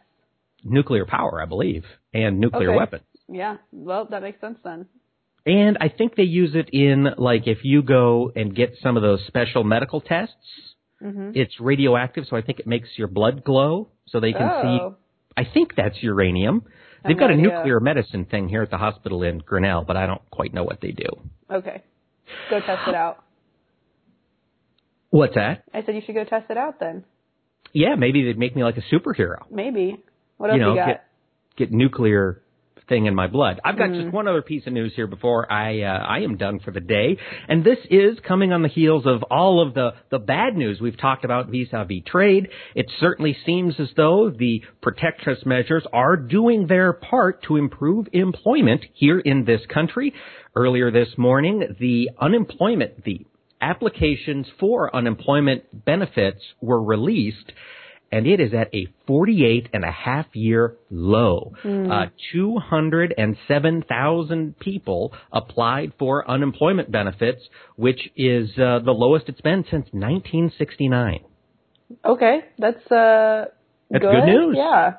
Nuclear 0.64 1.06
power, 1.06 1.42
I 1.42 1.46
believe, 1.46 1.84
and 2.14 2.40
nuclear 2.40 2.70
Okay. 2.70 2.78
weapons. 2.78 3.04
Yeah, 3.28 3.58
well, 3.72 4.06
that 4.12 4.22
makes 4.22 4.40
sense 4.42 4.58
then. 4.64 4.86
And 5.46 5.78
I 5.82 5.90
think 5.90 6.16
they 6.16 6.24
use 6.24 6.52
it 6.56 6.70
in 6.72 7.08
like 7.18 7.48
if 7.48 7.60
you 7.64 7.82
go 7.82 8.32
and 8.34 8.56
get 8.56 8.76
some 8.82 8.96
of 8.96 9.04
those 9.04 9.26
special 9.28 9.64
medical 9.64 10.00
tests, 10.02 10.36
hmm 11.02 11.32
it's 11.34 11.60
radioactive, 11.60 12.26
so 12.30 12.38
I 12.38 12.42
think 12.42 12.60
it 12.60 12.68
makes 12.68 12.88
your 12.96 13.08
blood 13.08 13.44
glow, 13.44 13.90
so 14.08 14.20
they 14.20 14.32
can 14.32 14.50
see. 14.62 14.80
Oh, 14.82 14.96
I 15.36 15.44
think 15.52 15.74
that's 15.76 15.96
uranium. 16.02 16.64
They've 17.06 17.18
got 17.18 17.32
a 17.32 17.34
idea. 17.34 17.50
Uh, 17.50 17.58
nuclear 17.58 17.80
medicine 17.80 18.26
thing 18.26 18.50
here 18.50 18.62
at 18.62 18.70
the 18.72 18.78
hospital 18.78 19.24
in 19.24 19.40
Grinnell, 19.40 19.84
but 19.84 19.98
I 19.98 20.06
don't 20.06 20.22
quite 20.32 20.54
know 20.54 20.64
what 20.64 20.80
they 20.82 20.92
do. 20.92 21.08
okay. 21.52 21.84
Go 22.50 22.60
test 22.62 22.88
it 22.88 22.96
out. 22.96 23.24
What's 25.10 25.36
that? 25.36 25.64
I 25.74 25.84
said 25.84 25.94
you 25.96 26.02
should 26.06 26.16
go 26.16 26.24
test 26.24 26.50
it 26.50 26.58
out 26.58 26.80
then. 26.80 27.04
Yeah, 27.74 27.96
maybe 27.96 28.24
they'd 28.24 28.38
make 28.38 28.56
me 28.56 28.64
like 28.64 28.78
a 28.78 28.96
superhero. 28.96 29.40
Maybe. 29.52 30.02
What 30.38 30.50
else 30.50 30.58
you 30.58 30.62
know, 30.62 30.72
you 30.72 30.80
got? 30.80 30.88
get 30.88 31.04
get 31.58 31.72
nuclear 31.72 32.42
thing 32.90 33.06
in 33.06 33.16
my 33.16 33.28
blood. 33.28 33.60
I've 33.64 33.78
got 33.78 33.90
Mm. 33.90 34.02
just 34.04 34.14
one 34.14 34.28
other 34.28 34.42
piece 34.42 34.68
of 34.68 34.74
news 34.74 34.94
here 34.96 35.08
before 35.08 35.52
I 35.52 35.82
uh, 35.82 35.98
I 36.06 36.20
am 36.20 36.38
done 36.38 36.60
for 36.60 36.72
the 36.72 36.80
day, 36.80 37.18
and 37.48 37.64
this 37.64 37.80
is 37.90 38.20
coming 38.20 38.52
on 38.54 38.62
the 38.62 38.68
heels 38.68 39.06
of 39.06 39.24
all 39.24 39.62
of 39.62 39.74
the 39.74 39.94
the 40.10 40.20
bad 40.20 40.56
news 40.58 40.80
we've 40.82 40.98
talked 40.98 41.26
about 41.26 41.48
vis-a-vis 41.48 42.04
trade. 42.06 42.50
It 42.76 42.92
certainly 43.00 43.38
seems 43.46 43.80
as 43.80 43.90
though 43.96 44.30
the 44.30 44.64
protectionist 44.82 45.46
measures 45.46 45.86
are 45.94 46.16
doing 46.18 46.68
their 46.68 46.94
part 46.94 47.44
to 47.44 47.58
improve 47.58 48.08
employment 48.14 48.86
here 48.94 49.20
in 49.20 49.46
this 49.46 49.62
country. 49.68 50.14
Earlier 50.56 50.92
this 50.92 51.18
morning, 51.18 51.76
the 51.80 52.10
unemployment 52.20 53.04
the 53.04 53.26
applications 53.62 54.46
for 54.60 54.94
unemployment 54.96 55.64
benefits 55.86 56.42
were 56.62 56.84
released 56.84 57.54
and 58.14 58.28
it 58.28 58.40
is 58.40 58.54
at 58.54 58.74
a 58.76 58.88
48 59.08 59.70
and 59.74 59.84
a 59.84 59.92
half 59.92 60.28
year 60.34 60.76
low. 60.92 61.54
Uh, 61.66 62.06
207,000 62.32 64.60
people 64.60 65.12
applied 65.32 65.94
for 65.98 66.30
unemployment 66.30 66.92
benefits, 66.92 67.42
which 67.76 68.12
is 68.16 68.52
uh, 68.52 68.78
the 68.86 68.92
lowest 68.92 69.30
it's 69.30 69.42
been 69.42 69.64
since 69.64 69.88
1969. 69.92 71.22
Okay, 72.06 72.42
that's 72.60 72.92
uh 72.92 73.46
That's 73.90 74.04
good 74.04 74.26
news. 74.26 74.58
Yeah. 74.58 74.98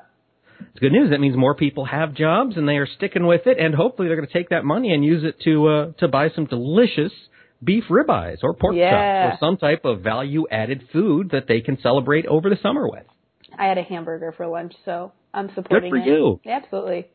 It's 0.71 0.79
good 0.79 0.91
news. 0.91 1.11
That 1.11 1.19
means 1.19 1.37
more 1.37 1.55
people 1.55 1.85
have 1.85 2.13
jobs 2.13 2.57
and 2.57 2.67
they 2.67 2.75
are 2.77 2.87
sticking 2.97 3.25
with 3.25 3.47
it, 3.47 3.57
and 3.57 3.73
hopefully 3.73 4.09
they're 4.09 4.17
going 4.17 4.27
to 4.27 4.33
take 4.33 4.49
that 4.49 4.65
money 4.65 4.93
and 4.93 5.05
use 5.05 5.23
it 5.23 5.39
to 5.45 5.67
uh, 5.67 5.91
to 5.99 6.09
buy 6.09 6.29
some 6.35 6.45
delicious 6.45 7.13
beef 7.65 7.85
ribeyes 7.89 8.37
or 8.43 8.53
pork 8.53 8.75
Yeah. 8.75 8.89
chops 8.89 9.35
or 9.35 9.47
some 9.47 9.57
type 9.57 9.85
of 9.85 10.01
value 10.01 10.45
added 10.51 10.87
food 10.93 11.31
that 11.31 11.47
they 11.47 11.61
can 11.61 11.79
celebrate 11.81 12.25
over 12.27 12.49
the 12.49 12.57
summer 12.57 12.87
with. 12.89 13.05
I 13.57 13.65
had 13.67 13.77
a 13.77 13.83
hamburger 13.83 14.31
for 14.31 14.47
lunch, 14.47 14.73
so 14.85 15.11
I'm 15.33 15.53
supporting 15.55 15.91
Good 15.91 16.03
for 16.03 16.09
it. 16.09 16.11
you. 16.11 16.39
Absolutely. 16.45 17.07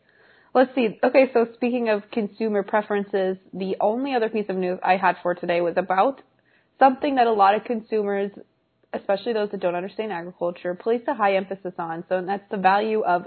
Let's 0.54 0.75
see. 0.75 0.99
Okay, 1.02 1.30
so 1.33 1.47
speaking 1.54 1.88
of 1.88 2.02
consumer 2.11 2.62
preferences, 2.62 3.37
the 3.52 3.76
only 3.80 4.14
other 4.14 4.28
piece 4.28 4.47
of 4.49 4.57
news 4.57 4.78
I 4.83 4.97
had 4.97 5.16
for 5.23 5.35
today 5.35 5.61
was 5.61 5.75
about 5.76 6.23
something 6.78 7.16
that 7.16 7.26
a 7.26 7.33
lot 7.33 7.54
of 7.54 7.64
consumers, 7.64 8.33
especially 8.92 9.33
those 9.33 9.50
that 9.52 9.61
don't 9.61 9.76
understand 9.76 10.12
agriculture, 10.12 10.75
place 10.75 11.02
a 11.07 11.14
high 11.14 11.37
emphasis 11.37 11.75
on. 11.78 12.04
So 12.09 12.23
that's 12.26 12.50
the 12.50 12.57
value 12.57 13.02
of 13.02 13.26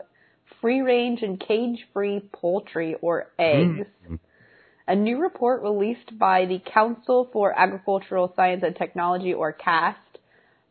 free 0.60 0.82
range 0.82 1.22
and 1.22 1.40
cage 1.40 1.80
free 1.94 2.22
poultry 2.34 2.96
or 3.02 3.28
eggs. 3.40 3.88
Hmm. 4.06 4.16
A 4.88 4.96
new 4.96 5.22
report 5.22 5.64
released 5.64 6.18
by 6.20 6.46
the 6.46 6.60
Council 6.60 7.30
for 7.32 7.58
Agricultural 7.58 8.34
Science 8.36 8.64
and 8.66 8.76
Technology, 8.76 9.34
or 9.34 9.54
CAST, 9.54 10.20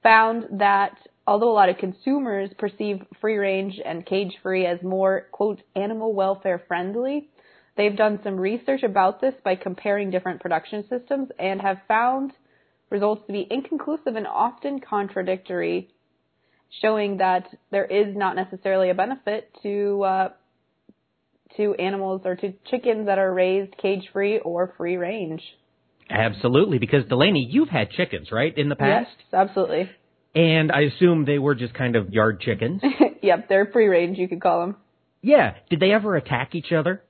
found 0.02 0.60
that 0.60 0.98
although 1.26 1.50
a 1.50 1.54
lot 1.54 1.70
of 1.70 1.78
consumers 1.78 2.50
perceive 2.58 3.02
free 3.20 3.36
range 3.36 3.80
and 3.82 4.04
cage 4.04 4.36
free 4.42 4.66
as 4.66 4.82
more, 4.82 5.28
quote, 5.32 5.62
animal 5.74 6.12
welfare 6.12 6.62
friendly, 6.68 7.28
they've 7.76 7.96
done 7.96 8.20
some 8.22 8.36
research 8.36 8.82
about 8.82 9.20
this 9.20 9.34
by 9.44 9.54
comparing 9.54 10.10
different 10.10 10.40
production 10.40 10.84
systems 10.88 11.30
and 11.38 11.62
have 11.62 11.78
found 11.88 12.32
results 12.90 13.22
to 13.26 13.32
be 13.32 13.46
inconclusive 13.50 14.16
and 14.16 14.26
often 14.26 14.78
contradictory, 14.78 15.88
showing 16.82 17.16
that 17.16 17.48
there 17.70 17.86
is 17.86 18.14
not 18.14 18.36
necessarily 18.36 18.90
a 18.90 18.94
benefit 18.94 19.50
to 19.62 20.02
uh, 20.02 20.28
to 21.56 21.74
animals 21.74 22.22
or 22.24 22.36
to 22.36 22.52
chickens 22.70 23.06
that 23.06 23.18
are 23.18 23.32
raised 23.32 23.76
cage 23.78 24.08
free 24.12 24.38
or 24.38 24.74
free 24.76 24.96
range. 24.96 25.42
Absolutely, 26.10 26.78
because 26.78 27.04
Delaney, 27.08 27.46
you've 27.48 27.68
had 27.68 27.90
chickens, 27.90 28.30
right, 28.30 28.56
in 28.56 28.68
the 28.68 28.76
past? 28.76 29.08
Yes, 29.18 29.26
absolutely. 29.32 29.90
And 30.34 30.70
I 30.72 30.82
assume 30.82 31.24
they 31.24 31.38
were 31.38 31.54
just 31.54 31.74
kind 31.74 31.96
of 31.96 32.10
yard 32.10 32.40
chickens. 32.40 32.82
yep, 33.22 33.48
they're 33.48 33.66
free 33.72 33.86
range, 33.86 34.18
you 34.18 34.28
could 34.28 34.40
call 34.40 34.60
them. 34.60 34.76
yeah. 35.22 35.54
Did 35.70 35.80
they 35.80 35.92
ever 35.92 36.16
attack 36.16 36.54
each 36.54 36.72
other? 36.72 37.02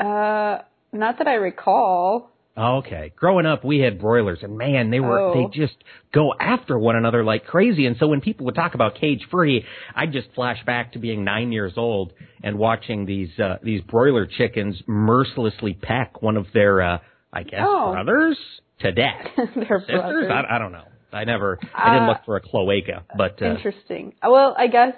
Uh, 0.00 0.58
not 0.92 1.18
that 1.18 1.26
I 1.26 1.34
recall. 1.34 2.30
Okay. 2.58 3.12
Growing 3.14 3.46
up, 3.46 3.64
we 3.64 3.78
had 3.78 4.00
broilers, 4.00 4.40
and 4.42 4.58
man, 4.58 4.90
they 4.90 4.98
were 5.00 5.18
Oh. 5.20 5.34
they 5.34 5.58
just 5.58 5.76
go 6.12 6.34
after 6.40 6.78
one 6.78 6.96
another 6.96 7.22
like 7.22 7.46
crazy. 7.46 7.86
And 7.86 7.96
so 7.98 8.08
when 8.08 8.20
people 8.20 8.46
would 8.46 8.54
talk 8.56 8.74
about 8.74 8.96
cage 8.96 9.24
free, 9.30 9.64
I'd 9.94 10.12
just 10.12 10.28
flash 10.34 10.58
back 10.66 10.92
to 10.94 10.98
being 10.98 11.22
nine 11.24 11.52
years 11.52 11.74
old 11.76 12.12
and 12.42 12.58
watching 12.58 13.06
these 13.06 13.30
uh, 13.38 13.58
these 13.62 13.80
broiler 13.82 14.26
chickens 14.26 14.82
mercilessly 14.86 15.74
peck 15.74 16.20
one 16.22 16.36
of 16.36 16.46
their, 16.52 16.82
uh, 16.82 16.98
I 17.32 17.44
guess, 17.44 17.60
Oh. 17.64 17.92
brothers 17.92 18.36
to 18.80 18.92
death. 18.92 19.26
They're 19.36 19.78
Sisters? 19.80 19.86
brothers. 19.86 20.30
I, 20.32 20.56
I 20.56 20.58
don't 20.58 20.72
know. 20.72 20.84
I 21.12 21.24
never. 21.24 21.58
I 21.74 21.94
didn't 21.94 22.08
Uh, 22.08 22.12
look 22.12 22.24
for 22.26 22.36
a 22.36 22.40
cloaca, 22.40 23.04
but 23.16 23.40
uh, 23.40 23.46
Interesting. 23.46 24.14
Well, 24.22 24.54
I 24.58 24.66
guess, 24.66 24.94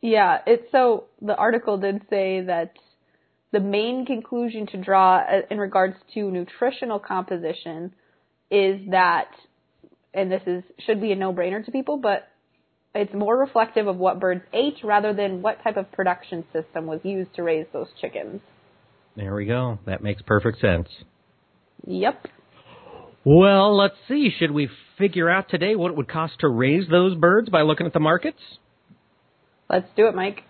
yeah, 0.00 0.38
it's 0.46 0.70
so, 0.72 1.04
the 1.20 1.34
article 1.34 1.76
did 1.76 2.00
say 2.08 2.40
that 2.42 2.72
the 3.52 3.60
main 3.60 4.04
conclusion 4.04 4.66
to 4.68 4.76
draw 4.76 5.18
uh, 5.18 5.40
in 5.50 5.58
regards 5.58 5.96
to 6.14 6.30
nutritional 6.30 6.98
composition 6.98 7.94
is 8.50 8.80
that, 8.90 9.28
and 10.14 10.30
this 10.30 10.42
is, 10.46 10.62
should 10.86 11.00
be 11.00 11.12
a 11.12 11.16
no-brainer 11.16 11.64
to 11.64 11.70
people, 11.70 11.98
but 11.98 12.28
it's 12.94 13.12
more 13.14 13.38
reflective 13.38 13.86
of 13.86 13.96
what 13.96 14.20
birds 14.20 14.42
ate 14.52 14.78
rather 14.82 15.12
than 15.12 15.42
what 15.42 15.62
type 15.62 15.76
of 15.76 15.90
production 15.92 16.44
system 16.52 16.86
was 16.86 17.00
used 17.02 17.34
to 17.34 17.42
raise 17.42 17.66
those 17.72 17.88
chickens. 18.00 18.40
there 19.16 19.34
we 19.34 19.46
go. 19.46 19.78
That 19.86 20.02
makes 20.02 20.22
perfect 20.22 20.60
sense. 20.60 20.88
Yep. 21.86 22.26
Well, 23.24 23.76
let's 23.76 23.96
see. 24.08 24.30
Should 24.36 24.50
we 24.50 24.68
figure 24.96 25.28
out 25.28 25.48
today 25.48 25.76
what 25.76 25.90
it 25.90 25.96
would 25.96 26.08
cost 26.08 26.40
to 26.40 26.48
raise 26.48 26.88
those 26.88 27.14
birds 27.14 27.50
by 27.50 27.62
looking 27.62 27.86
at 27.86 27.92
the 27.92 28.00
markets? 28.00 28.40
Let's 29.68 29.88
do 29.96 30.06
it, 30.06 30.14
Mike. 30.14 30.44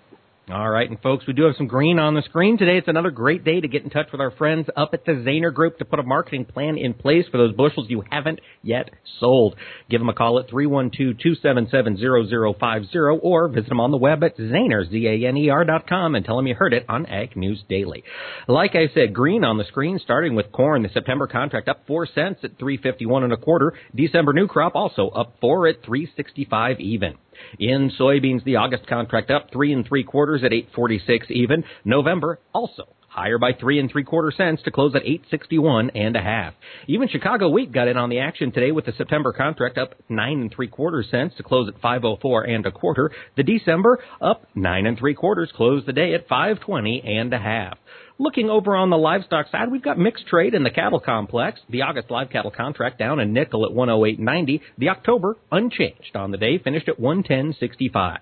All 0.51 0.71
right, 0.71 0.89
and 0.89 0.99
folks, 1.03 1.27
we 1.27 1.35
do 1.35 1.43
have 1.43 1.57
some 1.57 1.67
green 1.67 1.99
on 1.99 2.15
the 2.15 2.23
screen 2.23 2.57
today. 2.57 2.79
It's 2.79 2.89
another 2.89 3.11
great 3.11 3.45
day 3.45 3.61
to 3.61 3.69
get 3.69 3.85
in 3.85 3.91
touch 3.91 4.11
with 4.11 4.23
our 4.23 4.31
friends 4.31 4.67
up 4.75 4.95
at 4.95 5.05
the 5.05 5.13
Zaner 5.13 5.53
Group 5.53 5.77
to 5.77 5.85
put 5.85 5.99
a 5.99 6.03
marketing 6.03 6.47
plan 6.47 6.79
in 6.79 6.95
place 6.95 7.27
for 7.31 7.37
those 7.37 7.53
bushels 7.53 7.91
you 7.91 8.03
haven't 8.11 8.41
yet 8.63 8.89
sold. 9.21 9.57
Give 9.91 10.01
them 10.01 10.09
a 10.09 10.15
call 10.15 10.39
at 10.39 10.49
312-277-0050 10.49 13.19
or 13.23 13.49
visit 13.49 13.69
them 13.69 13.81
on 13.81 13.91
the 13.91 13.99
web 13.99 14.25
at 14.25 14.39
Zaner, 14.39 14.89
Z-A-N-E-R 14.89 15.65
dot 15.67 15.87
com 15.87 16.15
and 16.15 16.25
tell 16.25 16.37
them 16.37 16.47
you 16.47 16.55
heard 16.55 16.73
it 16.73 16.87
on 16.89 17.05
Ag 17.05 17.37
News 17.37 17.63
Daily. 17.69 18.03
Like 18.47 18.75
I 18.75 18.89
said, 18.95 19.13
green 19.13 19.45
on 19.45 19.59
the 19.59 19.65
screen, 19.65 20.01
starting 20.03 20.35
with 20.35 20.51
corn. 20.51 20.83
The 20.83 20.89
September 20.89 21.27
contract 21.27 21.69
up 21.69 21.83
four 21.87 22.07
cents 22.07 22.41
at 22.43 22.59
351 22.59 23.25
and 23.25 23.35
a 23.35 23.37
quarter. 23.37 23.75
December 23.95 24.33
new 24.33 24.47
crop 24.47 24.75
also 24.75 25.11
up 25.11 25.35
four 25.43 25.69
at 25.69 25.83
365 25.85 26.81
even. 26.81 27.19
In 27.59 27.91
soybeans, 27.99 28.45
the 28.45 28.57
August 28.57 28.87
contract 28.87 29.31
up 29.31 29.51
three 29.53 29.73
and 29.73 29.87
three 29.87 30.05
quarters 30.05 30.43
at 30.45 30.53
846 30.53 31.27
even. 31.31 31.65
November 31.85 32.41
also 32.53 32.89
higher 33.19 33.39
by 33.39 33.53
three 33.53 33.81
and 33.81 33.91
three 33.91 34.05
quarter 34.05 34.31
cents 34.31 34.63
to 34.63 34.71
close 34.71 34.95
at 34.95 35.03
861 35.03 35.91
and 35.91 36.15
a 36.15 36.21
half. 36.21 36.55
Even 36.87 37.09
Chicago 37.09 37.49
wheat 37.49 37.73
got 37.73 37.89
in 37.89 37.97
on 37.97 38.11
the 38.11 38.21
action 38.21 38.53
today 38.53 38.71
with 38.71 38.85
the 38.85 38.93
September 38.93 39.33
contract 39.33 39.77
up 39.77 39.95
nine 40.09 40.41
and 40.41 40.53
three 40.55 40.69
quarter 40.69 41.03
cents 41.03 41.35
to 41.37 41.43
close 41.43 41.69
at 41.69 41.81
504 41.81 42.45
and 42.45 42.67
a 42.67 42.71
quarter. 42.71 43.11
The 43.37 43.43
December 43.43 43.99
up 44.21 44.47
nine 44.55 44.87
and 44.87 44.97
three 44.97 45.15
quarters 45.15 45.51
closed 45.55 45.87
the 45.87 45.93
day 45.93 46.15
at 46.15 46.29
520 46.29 47.03
and 47.05 47.33
a 47.33 47.39
half. 47.39 47.79
Looking 48.21 48.51
over 48.51 48.75
on 48.75 48.91
the 48.91 48.99
livestock 48.99 49.47
side, 49.49 49.71
we've 49.71 49.83
got 49.83 49.97
mixed 49.97 50.27
trade 50.27 50.53
in 50.53 50.65
the 50.65 50.71
cattle 50.71 50.99
complex. 50.99 51.61
The 51.71 51.83
August 51.83 52.11
live 52.11 52.31
cattle 52.31 52.51
contract 52.51 52.99
down 52.99 53.21
a 53.21 53.25
nickel 53.25 53.65
at 53.65 53.71
108.90. 53.71 54.61
The 54.77 54.89
October 54.89 55.37
unchanged 55.53 56.17
on 56.17 56.33
the 56.33 56.37
day, 56.37 56.59
finished 56.59 56.89
at 56.89 56.99
110.65. 56.99 58.19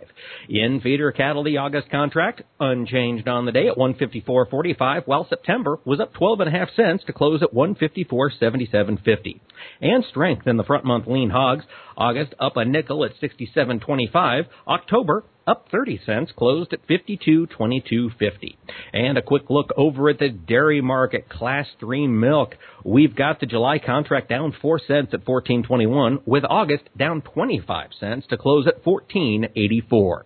In 0.50 0.82
feeder 0.82 1.12
cattle, 1.12 1.44
the 1.44 1.56
August 1.56 1.88
contract 1.88 2.42
unchanged 2.60 3.26
on 3.26 3.46
the 3.46 3.52
day 3.52 3.68
at 3.68 3.78
154.45, 3.78 5.06
while 5.06 5.26
September 5.26 5.78
was 5.86 5.98
up 5.98 6.12
12 6.12 6.40
and 6.40 6.54
a 6.54 6.58
half 6.58 6.68
cents 6.76 7.02
to 7.06 7.14
close 7.14 7.42
at 7.42 7.54
154.77.50. 7.54 9.40
And 9.80 10.04
strength 10.04 10.46
in 10.46 10.58
the 10.58 10.64
front 10.64 10.84
month 10.84 11.06
lean 11.06 11.30
hogs. 11.30 11.64
August 11.96 12.34
up 12.38 12.58
a 12.58 12.66
nickel 12.66 13.02
at 13.02 13.18
67.25. 13.18 14.44
October 14.68 15.24
up 15.46 15.68
30 15.70 16.00
cents, 16.04 16.32
closed 16.36 16.72
at 16.72 16.86
52.22.50. 16.88 18.56
And 18.92 19.16
a 19.16 19.22
quick 19.22 19.44
look 19.48 19.70
over 19.76 20.10
at 20.10 20.18
the 20.18 20.28
dairy 20.28 20.80
market, 20.80 21.28
Class 21.28 21.66
3 21.80 22.06
milk. 22.08 22.56
We've 22.84 23.14
got 23.14 23.40
the 23.40 23.46
July 23.46 23.78
contract 23.78 24.28
down 24.28 24.54
4 24.60 24.80
cents 24.86 25.14
at 25.14 25.24
14.21, 25.24 26.22
with 26.26 26.44
August 26.48 26.84
down 26.96 27.22
25 27.22 27.90
cents 27.98 28.26
to 28.30 28.36
close 28.36 28.66
at 28.66 28.84
14.84. 28.84 30.22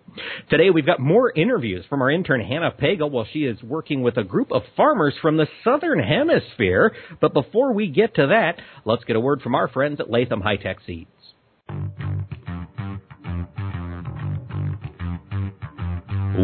Today 0.49 0.71
we've 0.71 0.87
got 0.87 1.01
more 1.01 1.31
interviews 1.31 1.85
from 1.89 2.03
our 2.03 2.11
intern 2.11 2.41
Hannah 2.41 2.73
Pagel 2.73 3.11
while 3.11 3.27
she 3.31 3.41
is 3.41 3.63
working 3.63 4.03
with 4.03 4.17
a 4.17 4.25
group 4.25 4.51
of 4.53 4.63
farmers 4.77 5.15
from 5.21 5.37
the 5.37 5.49
southern 5.65 6.01
hemisphere. 6.01 6.93
But 7.21 7.35
before 7.35 7.73
we 7.73 7.89
get 7.89 8.15
to 8.17 8.29
that, 8.29 8.61
let's 8.85 9.05
get 9.05 9.17
a 9.17 9.21
word 9.21 9.43
from 9.43 9.55
our 9.55 9.69
friends 9.69 10.01
at 10.01 10.11
Latham 10.11 10.41
High 10.41 10.57
Tech 10.57 10.79
Seeds. 10.87 11.09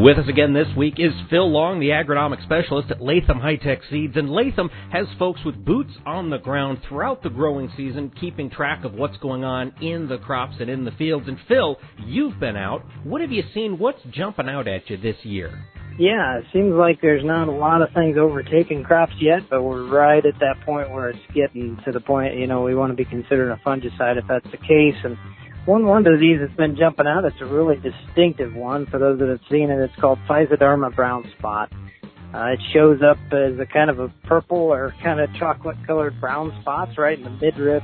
With 0.03 0.19
us 0.19 0.29
again 0.29 0.53
this 0.53 0.69
week 0.77 0.97
is 0.99 1.13
Phil 1.31 1.51
Long, 1.51 1.81
the 1.81 1.89
agronomic 1.89 2.43
specialist 2.43 2.91
at 2.91 3.01
Latham 3.01 3.41
High 3.41 3.57
Tech 3.57 3.81
Seeds. 3.89 4.15
And 4.19 4.29
Latham 4.29 4.69
has 4.93 5.07
folks 5.19 5.41
with 5.43 5.65
boots 5.65 5.93
on 6.05 6.29
the 6.29 6.37
ground 6.37 6.81
throughout 6.87 7.23
the 7.23 7.31
growing 7.31 7.73
season, 7.79 8.13
keeping 8.21 8.51
track 8.51 8.85
of 8.85 8.93
what's 8.93 9.17
going 9.17 9.43
on 9.43 9.73
in 9.81 10.07
the 10.07 10.19
crops 10.19 10.57
and 10.61 10.69
in 10.69 10.85
the 10.85 10.91
fields. 10.91 11.29
And 11.29 11.39
Phil, 11.49 11.79
you've 12.05 12.39
been 12.39 12.57
out. 12.57 12.85
What 13.05 13.23
have 13.23 13.33
you 13.33 13.43
seen? 13.55 13.79
What's 13.79 14.03
jumping 14.11 14.51
out 14.51 14.69
at 14.69 14.91
you 14.91 14.99
this 14.99 15.17
year? 15.23 15.65
Yeah, 15.99 16.41
it 16.41 16.45
seems 16.53 16.75
like 16.75 17.01
there's 17.01 17.25
not 17.25 17.49
a 17.49 17.53
lot 17.53 17.81
of 17.81 17.89
things 17.95 18.19
overtaking 18.19 18.85
crops 18.85 19.15
yet, 19.19 19.49
but 19.49 19.63
we're 19.63 19.89
right 19.89 20.25
at 20.27 20.39
that 20.41 20.61
point 20.67 20.91
where 20.91 21.09
it's 21.09 21.19
getting 21.35 21.79
to 21.87 21.93
the 21.93 22.01
point, 22.01 22.37
you 22.37 22.47
know, 22.47 22.61
we 22.61 22.75
want 22.75 22.93
to 22.93 22.97
be 22.97 23.07
considered 23.07 23.51
a 23.51 23.57
fungicide 23.67 24.19
if 24.19 24.27
that's 24.29 24.51
the 24.51 24.59
case. 24.59 24.97
And 25.05 25.17
one 25.67 25.85
one 25.85 26.05
disease 26.05 26.39
that's 26.41 26.57
been 26.57 26.77
jumping 26.77 27.07
out. 27.07 27.25
It's 27.25 27.41
a 27.41 27.45
really 27.45 27.77
distinctive 27.77 28.55
one 28.55 28.87
for 28.87 28.99
those 28.99 29.19
that 29.19 29.29
have 29.29 29.41
seen 29.51 29.71
it. 29.71 29.79
It's 29.81 30.01
called 30.01 30.19
Physoderma 30.29 30.95
brown 30.95 31.31
spot. 31.39 31.73
Uh, 32.33 32.53
it 32.53 32.61
shows 32.73 33.01
up 33.03 33.19
as 33.33 33.59
a 33.59 33.67
kind 33.67 33.91
of 33.91 33.99
a 33.99 34.09
purple 34.25 34.59
or 34.59 34.95
kind 35.03 35.21
of 35.21 35.33
chocolate 35.35 35.77
colored 35.87 36.21
brown 36.21 36.57
spots 36.61 36.97
right 36.99 37.19
in 37.19 37.25
the 37.25 37.31
midrib 37.31 37.83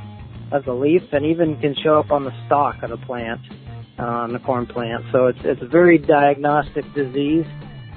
of 0.53 0.65
the 0.65 0.73
leaf, 0.73 1.03
and 1.13 1.25
even 1.25 1.59
can 1.61 1.75
show 1.83 1.99
up 1.99 2.11
on 2.11 2.25
the 2.25 2.33
stalk 2.47 2.83
of 2.83 2.91
the 2.91 2.99
plant, 2.99 3.41
uh, 3.99 4.03
on 4.03 4.33
the 4.33 4.39
corn 4.41 4.67
plant. 4.67 5.05
So 5.11 5.27
it's 5.27 5.39
it's 5.43 5.63
a 5.63 5.67
very 5.67 5.99
diagnostic 5.99 6.85
disease, 6.95 7.47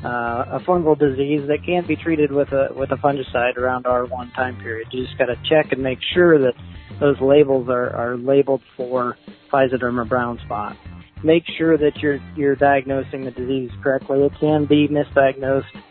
uh, 0.04 0.46
a 0.52 0.60
fungal 0.68 0.98
disease 0.98 1.48
that 1.48 1.66
can't 1.66 1.88
be 1.88 1.96
treated 1.96 2.32
with 2.32 2.50
a 2.52 2.70
with 2.76 2.92
a 2.92 2.96
fungicide 2.96 3.58
around 3.58 3.86
our 3.86 4.06
one 4.06 4.32
time 4.32 4.58
period. 4.58 4.88
You 4.92 5.06
just 5.06 5.18
got 5.18 5.26
to 5.26 5.36
check 5.50 5.72
and 5.72 5.82
make 5.82 6.00
sure 6.14 6.38
that 6.40 6.54
those 7.00 7.20
labels 7.22 7.70
are, 7.70 7.90
are 7.96 8.18
labeled 8.18 8.62
for 8.78 9.18
Physoderma 9.52 10.08
brown 10.08 10.40
spot. 10.46 10.78
Make 11.24 11.44
sure 11.58 11.78
that 11.78 11.98
you're 11.98 12.20
you're 12.36 12.56
diagnosing 12.56 13.26
the 13.26 13.32
disease 13.32 13.72
correctly. 13.82 14.22
It 14.22 14.34
can 14.40 14.66
be 14.66 14.88
misdiagnosed. 14.88 15.82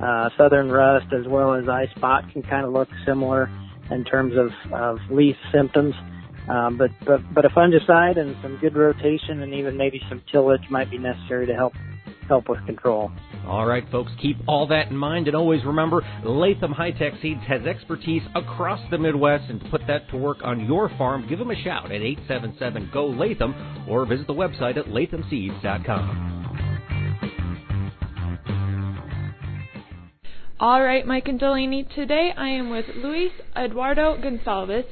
Uh, 0.00 0.28
southern 0.36 0.70
rust 0.70 1.06
as 1.12 1.26
well 1.28 1.54
as 1.54 1.68
eye 1.68 1.86
spot 1.96 2.24
can 2.32 2.42
kind 2.42 2.66
of 2.66 2.72
look 2.72 2.88
similar 3.06 3.48
in 3.92 4.04
terms 4.04 4.34
of, 4.36 4.50
of 4.72 4.98
leaf 5.08 5.36
symptoms. 5.52 5.94
Um, 6.48 6.76
but, 6.76 6.90
but 7.06 7.20
but 7.32 7.44
a 7.44 7.48
fungicide 7.48 8.18
and 8.18 8.36
some 8.42 8.58
good 8.58 8.76
rotation 8.76 9.42
and 9.42 9.54
even 9.54 9.76
maybe 9.76 10.00
some 10.08 10.20
tillage 10.30 10.68
might 10.68 10.90
be 10.90 10.98
necessary 10.98 11.46
to 11.46 11.54
help 11.54 11.72
help 12.28 12.48
with 12.48 12.64
control. 12.66 13.10
All 13.46 13.66
right, 13.66 13.84
folks, 13.90 14.12
keep 14.20 14.36
all 14.46 14.66
that 14.68 14.88
in 14.88 14.96
mind 14.96 15.26
and 15.26 15.36
always 15.36 15.64
remember 15.64 16.02
Latham 16.24 16.72
High 16.72 16.92
Tech 16.92 17.12
Seeds 17.20 17.42
has 17.46 17.62
expertise 17.66 18.22
across 18.34 18.80
the 18.90 18.98
Midwest 18.98 19.50
and 19.50 19.60
to 19.60 19.68
put 19.70 19.82
that 19.86 20.08
to 20.10 20.16
work 20.16 20.38
on 20.42 20.64
your 20.66 20.88
farm, 20.96 21.26
give 21.28 21.38
them 21.38 21.50
a 21.50 21.62
shout 21.62 21.86
at 21.86 22.02
877 22.02 22.90
GO 22.92 23.06
Latham 23.06 23.54
or 23.88 24.06
visit 24.06 24.26
the 24.26 24.34
website 24.34 24.76
at 24.76 24.86
lathamseeds.com. 24.86 26.34
All 30.60 30.82
right, 30.82 31.06
Mike 31.06 31.28
and 31.28 31.38
Delaney. 31.38 31.86
Today 31.94 32.32
I 32.34 32.48
am 32.48 32.70
with 32.70 32.86
Luis 32.96 33.32
Eduardo 33.56 34.16
Gonçalves. 34.16 34.84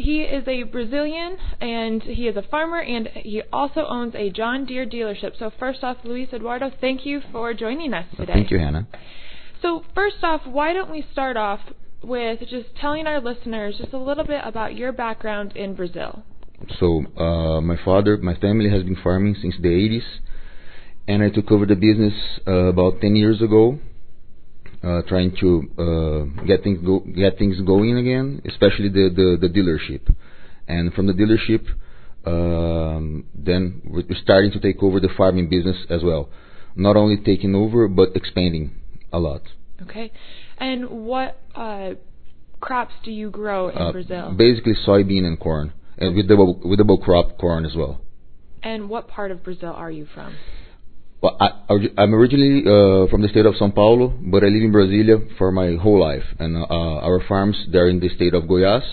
He 0.00 0.22
is 0.22 0.46
a 0.48 0.62
Brazilian 0.62 1.36
and 1.60 2.02
he 2.02 2.26
is 2.26 2.36
a 2.36 2.42
farmer 2.42 2.80
and 2.80 3.08
he 3.08 3.42
also 3.52 3.84
owns 3.86 4.14
a 4.14 4.30
John 4.30 4.64
Deere 4.64 4.86
dealership. 4.86 5.38
So 5.38 5.50
first 5.58 5.84
off, 5.84 5.98
Luis 6.04 6.28
Eduardo, 6.32 6.70
thank 6.80 7.04
you 7.04 7.20
for 7.30 7.52
joining 7.52 7.92
us 7.92 8.06
today. 8.16 8.32
Thank 8.32 8.50
you, 8.50 8.58
Hannah. 8.58 8.88
So 9.60 9.84
first 9.94 10.16
off, 10.22 10.42
why 10.46 10.72
don't 10.72 10.90
we 10.90 11.04
start 11.12 11.36
off 11.36 11.60
with 12.02 12.40
just 12.48 12.74
telling 12.80 13.06
our 13.06 13.20
listeners 13.20 13.76
just 13.78 13.92
a 13.92 13.98
little 13.98 14.24
bit 14.24 14.40
about 14.44 14.74
your 14.74 14.92
background 14.92 15.54
in 15.54 15.74
Brazil? 15.74 16.22
So 16.78 17.04
uh, 17.16 17.60
my 17.60 17.76
father, 17.84 18.16
my 18.16 18.34
family 18.36 18.70
has 18.70 18.82
been 18.82 18.96
farming 19.02 19.36
since 19.40 19.54
the 19.60 19.68
80s, 19.68 20.20
and 21.08 21.22
I 21.22 21.28
took 21.28 21.50
over 21.50 21.66
the 21.66 21.74
business 21.74 22.14
uh, 22.46 22.52
about 22.52 23.00
10 23.00 23.16
years 23.16 23.42
ago 23.42 23.78
uh, 24.82 25.02
trying 25.08 25.36
to 25.40 25.48
uh, 25.78 26.44
get 26.46 26.62
things 26.62 26.78
go, 26.84 27.00
get 27.00 27.38
things 27.38 27.60
going 27.60 27.96
again, 27.98 28.40
especially 28.46 28.88
the, 28.88 29.10
the, 29.14 29.48
the 29.48 29.48
dealership. 29.48 30.14
And 30.66 30.92
from 30.94 31.06
the 31.06 31.12
dealership, 31.12 31.66
um, 32.26 33.24
then 33.34 33.82
we're 33.84 34.04
starting 34.22 34.52
to 34.52 34.60
take 34.60 34.82
over 34.82 35.00
the 35.00 35.08
farming 35.16 35.48
business 35.48 35.76
as 35.88 36.02
well. 36.02 36.28
Not 36.76 36.96
only 36.96 37.16
taking 37.16 37.54
over, 37.54 37.88
but 37.88 38.14
expanding 38.14 38.72
a 39.12 39.18
lot. 39.18 39.42
Okay. 39.82 40.12
And 40.58 41.06
what 41.06 41.40
uh, 41.54 41.90
crops 42.60 42.94
do 43.04 43.10
you 43.10 43.30
grow 43.30 43.68
in 43.68 43.78
Uh, 43.78 43.92
Brazil? 43.92 44.34
Basically, 44.36 44.74
soybean 44.86 45.24
and 45.24 45.40
corn, 45.40 45.72
and 45.98 46.14
with 46.14 46.28
double 46.28 46.60
with 46.62 46.78
double 46.78 46.98
crop 46.98 47.38
corn 47.38 47.64
as 47.64 47.74
well. 47.74 48.00
And 48.62 48.88
what 48.88 49.08
part 49.08 49.30
of 49.30 49.42
Brazil 49.42 49.72
are 49.72 49.90
you 49.90 50.06
from? 50.14 50.34
Well, 51.22 51.36
I, 51.38 51.74
I'm 51.98 52.14
originally 52.14 52.60
uh, 52.60 53.06
from 53.10 53.20
the 53.20 53.28
state 53.28 53.44
of 53.44 53.54
São 53.54 53.74
Paulo, 53.74 54.08
but 54.08 54.42
I 54.42 54.46
live 54.46 54.62
in 54.62 54.72
Brasilia 54.72 55.36
for 55.36 55.52
my 55.52 55.76
whole 55.76 56.00
life. 56.00 56.24
And 56.38 56.56
uh, 56.56 56.66
our 56.66 57.20
farms, 57.28 57.56
they're 57.70 57.88
in 57.88 58.00
the 58.00 58.08
state 58.08 58.32
of 58.32 58.44
Goiás, 58.44 58.84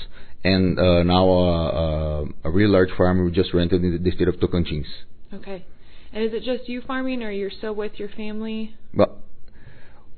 and 0.44 0.78
uh, 0.78 1.04
now 1.04 1.30
uh, 1.30 1.68
uh, 1.68 2.26
a 2.44 2.50
really 2.50 2.72
large 2.72 2.90
farm 2.98 3.24
we 3.24 3.32
just 3.32 3.54
rented 3.54 3.82
in 3.84 4.04
the 4.04 4.12
state 4.12 4.28
of 4.28 4.36
Tocantins. 4.36 4.88
Okay. 5.34 5.66
And 6.12 6.24
is 6.24 6.34
it 6.34 6.44
just 6.44 6.68
you 6.68 6.82
farming, 6.82 7.24
or 7.24 7.32
you're 7.32 7.50
still 7.50 7.76
with 7.76 7.94
your 7.98 8.10
family? 8.10 8.76
Well, 8.94 9.20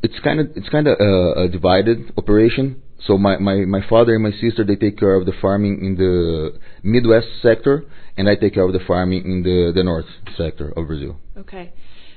it's 0.01 0.19
kind 0.23 0.39
of 0.39 0.47
it's 0.55 0.69
kind 0.69 0.87
of 0.87 0.97
a, 0.99 1.43
a 1.43 1.47
divided 1.47 2.11
operation. 2.17 2.81
So 3.05 3.17
my, 3.17 3.37
my, 3.37 3.65
my 3.65 3.79
father 3.87 4.13
and 4.13 4.23
my 4.23 4.31
sister 4.31 4.63
they 4.63 4.75
take 4.75 4.97
care 4.97 5.15
of 5.15 5.25
the 5.25 5.31
farming 5.41 5.79
in 5.85 5.95
the 5.95 6.59
Midwest 6.83 7.27
sector, 7.41 7.85
and 8.17 8.27
I 8.27 8.35
take 8.35 8.55
care 8.55 8.63
of 8.63 8.73
the 8.73 8.79
farming 8.85 9.25
in 9.25 9.43
the 9.43 9.71
the 9.73 9.83
North 9.83 10.07
sector 10.37 10.73
of 10.75 10.87
Brazil. 10.87 11.17
Okay. 11.37 11.71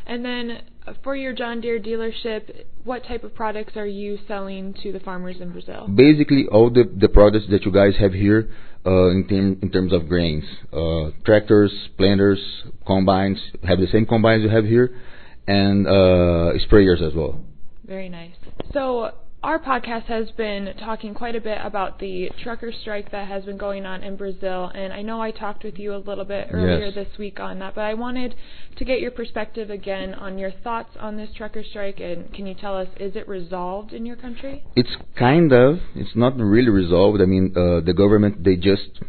And 0.06 0.24
then 0.24 0.62
uh, 0.86 0.94
for 1.04 1.14
your 1.14 1.32
John 1.32 1.60
Deere 1.60 1.80
dealership, 1.80 2.64
what 2.84 3.04
type 3.04 3.24
of 3.24 3.34
products 3.34 3.76
are 3.76 3.86
you 3.86 4.18
selling 4.26 4.74
to 4.82 4.92
the 4.92 5.00
farmers 5.00 5.36
in 5.40 5.52
Brazil? 5.52 5.88
Basically, 5.88 6.46
all 6.50 6.70
the, 6.70 6.90
the 6.96 7.08
products 7.08 7.46
that 7.50 7.64
you 7.64 7.72
guys 7.72 7.94
have 8.00 8.12
here 8.12 8.50
uh, 8.84 9.10
in, 9.10 9.26
term, 9.28 9.58
in 9.62 9.70
terms 9.70 9.92
of 9.92 10.08
grains, 10.08 10.44
uh, 10.72 11.10
tractors, 11.24 11.72
planters, 11.96 12.40
combines, 12.86 13.38
have 13.66 13.78
the 13.78 13.86
same 13.86 14.06
combines 14.06 14.42
you 14.42 14.48
have 14.48 14.64
here, 14.64 14.98
and 15.46 15.86
uh, 15.86 16.52
sprayers 16.68 17.00
as 17.06 17.14
well. 17.14 17.40
Very 17.84 18.08
nice. 18.08 18.32
So 18.72 19.12
our 19.42 19.58
podcast 19.58 20.04
has 20.04 20.30
been 20.36 20.72
talking 20.78 21.14
quite 21.14 21.34
a 21.34 21.40
bit 21.40 21.58
about 21.64 21.98
the 21.98 22.30
trucker 22.44 22.72
strike 22.80 23.10
that 23.10 23.26
has 23.26 23.44
been 23.44 23.56
going 23.56 23.84
on 23.84 24.04
in 24.04 24.14
Brazil, 24.16 24.70
and 24.72 24.92
I 24.92 25.02
know 25.02 25.20
I 25.20 25.32
talked 25.32 25.64
with 25.64 25.78
you 25.78 25.94
a 25.94 25.98
little 25.98 26.24
bit 26.24 26.48
earlier 26.52 26.86
Yes. 26.86 26.94
this 26.94 27.18
week 27.18 27.40
on 27.40 27.58
that, 27.58 27.74
but 27.74 27.82
I 27.82 27.94
wanted 27.94 28.36
to 28.76 28.84
get 28.84 29.00
your 29.00 29.10
perspective 29.10 29.68
again 29.68 30.14
on 30.14 30.38
your 30.38 30.52
thoughts 30.52 30.90
on 31.00 31.16
this 31.16 31.30
trucker 31.36 31.64
strike, 31.64 31.98
and 31.98 32.32
can 32.32 32.46
you 32.46 32.54
tell 32.54 32.76
us, 32.76 32.86
is 33.00 33.16
it 33.16 33.26
resolved 33.26 33.92
in 33.92 34.06
your 34.06 34.16
country? 34.16 34.62
It's 34.76 34.96
kind 35.18 35.52
of, 35.52 35.80
it's 35.96 36.14
not 36.14 36.36
really 36.38 36.70
resolved. 36.70 37.20
I 37.20 37.24
mean, 37.26 37.52
uh, 37.56 37.80
the 37.80 37.94
government, 37.96 38.44
they 38.44 38.54
just 38.54 39.00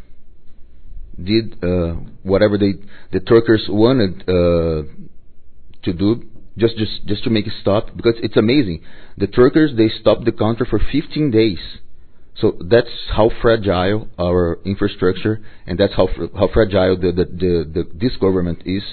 did 1.24 1.63
uh, 1.63 1.93
whatever 2.24 2.58
they, 2.58 2.74
the 3.12 3.19
truckers 3.19 3.65
wanted 3.69 4.24
uh, 4.28 4.82
to 5.84 5.93
do 5.93 6.28
just 6.58 6.78
just 6.78 7.06
just 7.06 7.24
to 7.24 7.30
make 7.30 7.48
it 7.48 7.54
stop 7.62 7.96
because 7.96 8.16
it's 8.22 8.38
amazing. 8.38 8.82
The 9.18 9.28
truckers 9.28 9.76
they 9.76 9.89
stopped 9.89 10.26
the 10.26 10.32
country 10.32 10.68
for 10.70 10.80
15 10.80 11.32
days. 11.32 11.60
So 12.36 12.58
that's 12.68 12.89
how 13.12 13.30
fragile 13.42 14.08
our 14.20 14.60
infrastructure 14.66 15.42
and 15.68 15.78
that's 15.78 15.94
how 15.94 16.08
fr- 16.08 16.36
how 16.36 16.48
fragile 16.48 16.98
the, 16.98 17.12
the, 17.12 17.26
the, 17.26 17.72
the 17.74 17.89
this 17.94 18.18
government 18.18 18.63
is 18.66 18.84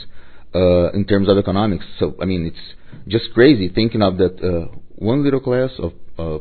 uh, 0.55 0.91
in 0.93 1.05
terms 1.07 1.29
of 1.29 1.39
economics. 1.39 1.85
So 1.99 2.17
I 2.21 2.25
mean 2.25 2.47
it's 2.47 3.09
just 3.09 3.33
crazy 3.35 3.69
thinking 3.69 4.03
of 4.03 4.19
that 4.19 4.43
uh, 4.43 4.77
one 4.97 5.25
little 5.25 5.41
class 5.41 5.71
of 5.79 5.93
uh, 6.19 6.39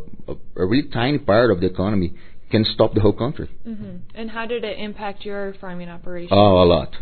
a 0.58 0.66
really 0.66 0.90
tiny 0.90 1.20
part 1.20 1.52
of 1.52 1.62
the 1.62 1.68
economy 1.68 2.14
can 2.52 2.66
stop 2.66 2.94
the 2.94 3.02
whole 3.02 3.14
country. 3.14 3.50
hmm 3.64 3.98
And 4.16 4.32
how 4.32 4.46
did 4.46 4.64
it 4.64 4.80
impact 4.80 5.24
your 5.24 5.54
farming 5.62 5.90
operation? 5.90 6.30
Oh, 6.32 6.64
a 6.64 6.66
lot. 6.66 6.96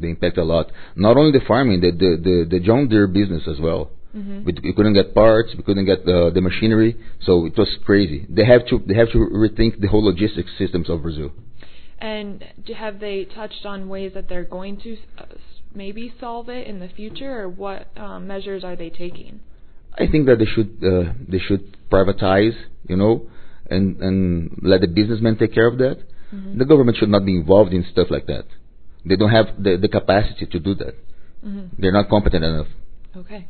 They 0.00 0.10
impact 0.10 0.38
a 0.38 0.44
lot. 0.44 0.70
Not 0.96 1.16
only 1.16 1.32
the 1.38 1.44
farming, 1.46 1.80
the 1.80 1.90
the 1.90 2.10
the, 2.22 2.46
the 2.50 2.60
John 2.60 2.88
Deere 2.88 3.06
business 3.06 3.42
as 3.48 3.60
well. 3.60 3.90
Mhm. 4.16 4.44
We, 4.44 4.54
we 4.62 4.72
couldn't 4.72 4.94
get 4.94 5.14
parts, 5.14 5.54
we 5.56 5.62
couldn't 5.62 5.84
get 5.84 6.04
the 6.04 6.30
the 6.32 6.40
machinery, 6.40 6.96
so 7.26 7.46
it 7.46 7.56
was 7.56 7.68
crazy. 7.84 8.26
They 8.28 8.44
have 8.44 8.66
to 8.68 8.82
they 8.86 8.94
have 8.94 9.10
to 9.12 9.18
rethink 9.18 9.80
the 9.80 9.88
whole 9.88 10.04
logistics 10.04 10.50
systems 10.58 10.88
of 10.88 11.02
Brazil. 11.02 11.32
And 11.98 12.44
have 12.76 13.00
they 13.00 13.24
touched 13.24 13.66
on 13.66 13.88
ways 13.88 14.12
that 14.14 14.28
they're 14.28 14.44
going 14.44 14.80
to 14.82 14.96
uh, 15.18 15.24
maybe 15.74 16.14
solve 16.20 16.48
it 16.48 16.66
in 16.66 16.78
the 16.78 16.88
future, 16.88 17.40
or 17.40 17.48
what 17.48 17.88
um, 17.96 18.26
measures 18.26 18.62
are 18.64 18.76
they 18.76 18.88
taking? 18.88 19.40
I 19.94 20.06
think 20.06 20.26
that 20.26 20.38
they 20.38 20.46
should 20.46 20.70
uh, 20.82 21.12
they 21.28 21.40
should 21.40 21.76
privatize, 21.90 22.56
you 22.88 22.96
know, 22.96 23.28
and 23.68 24.00
and 24.00 24.60
let 24.62 24.80
the 24.80 24.86
businessmen 24.86 25.36
take 25.36 25.52
care 25.52 25.66
of 25.66 25.78
that. 25.78 25.98
Mm-hmm. 26.32 26.58
The 26.58 26.64
government 26.64 26.98
should 26.98 27.08
not 27.08 27.24
be 27.24 27.36
involved 27.36 27.72
in 27.72 27.84
stuff 27.90 28.08
like 28.10 28.26
that. 28.26 28.44
They 29.04 29.16
don't 29.16 29.30
have 29.30 29.46
the, 29.58 29.76
the 29.80 29.88
capacity 29.88 30.46
to 30.46 30.58
do 30.58 30.74
that. 30.76 30.94
Mm-hmm. 31.44 31.80
They're 31.80 31.92
not 31.92 32.08
competent 32.08 32.44
enough. 32.44 32.66
Okay. 33.16 33.48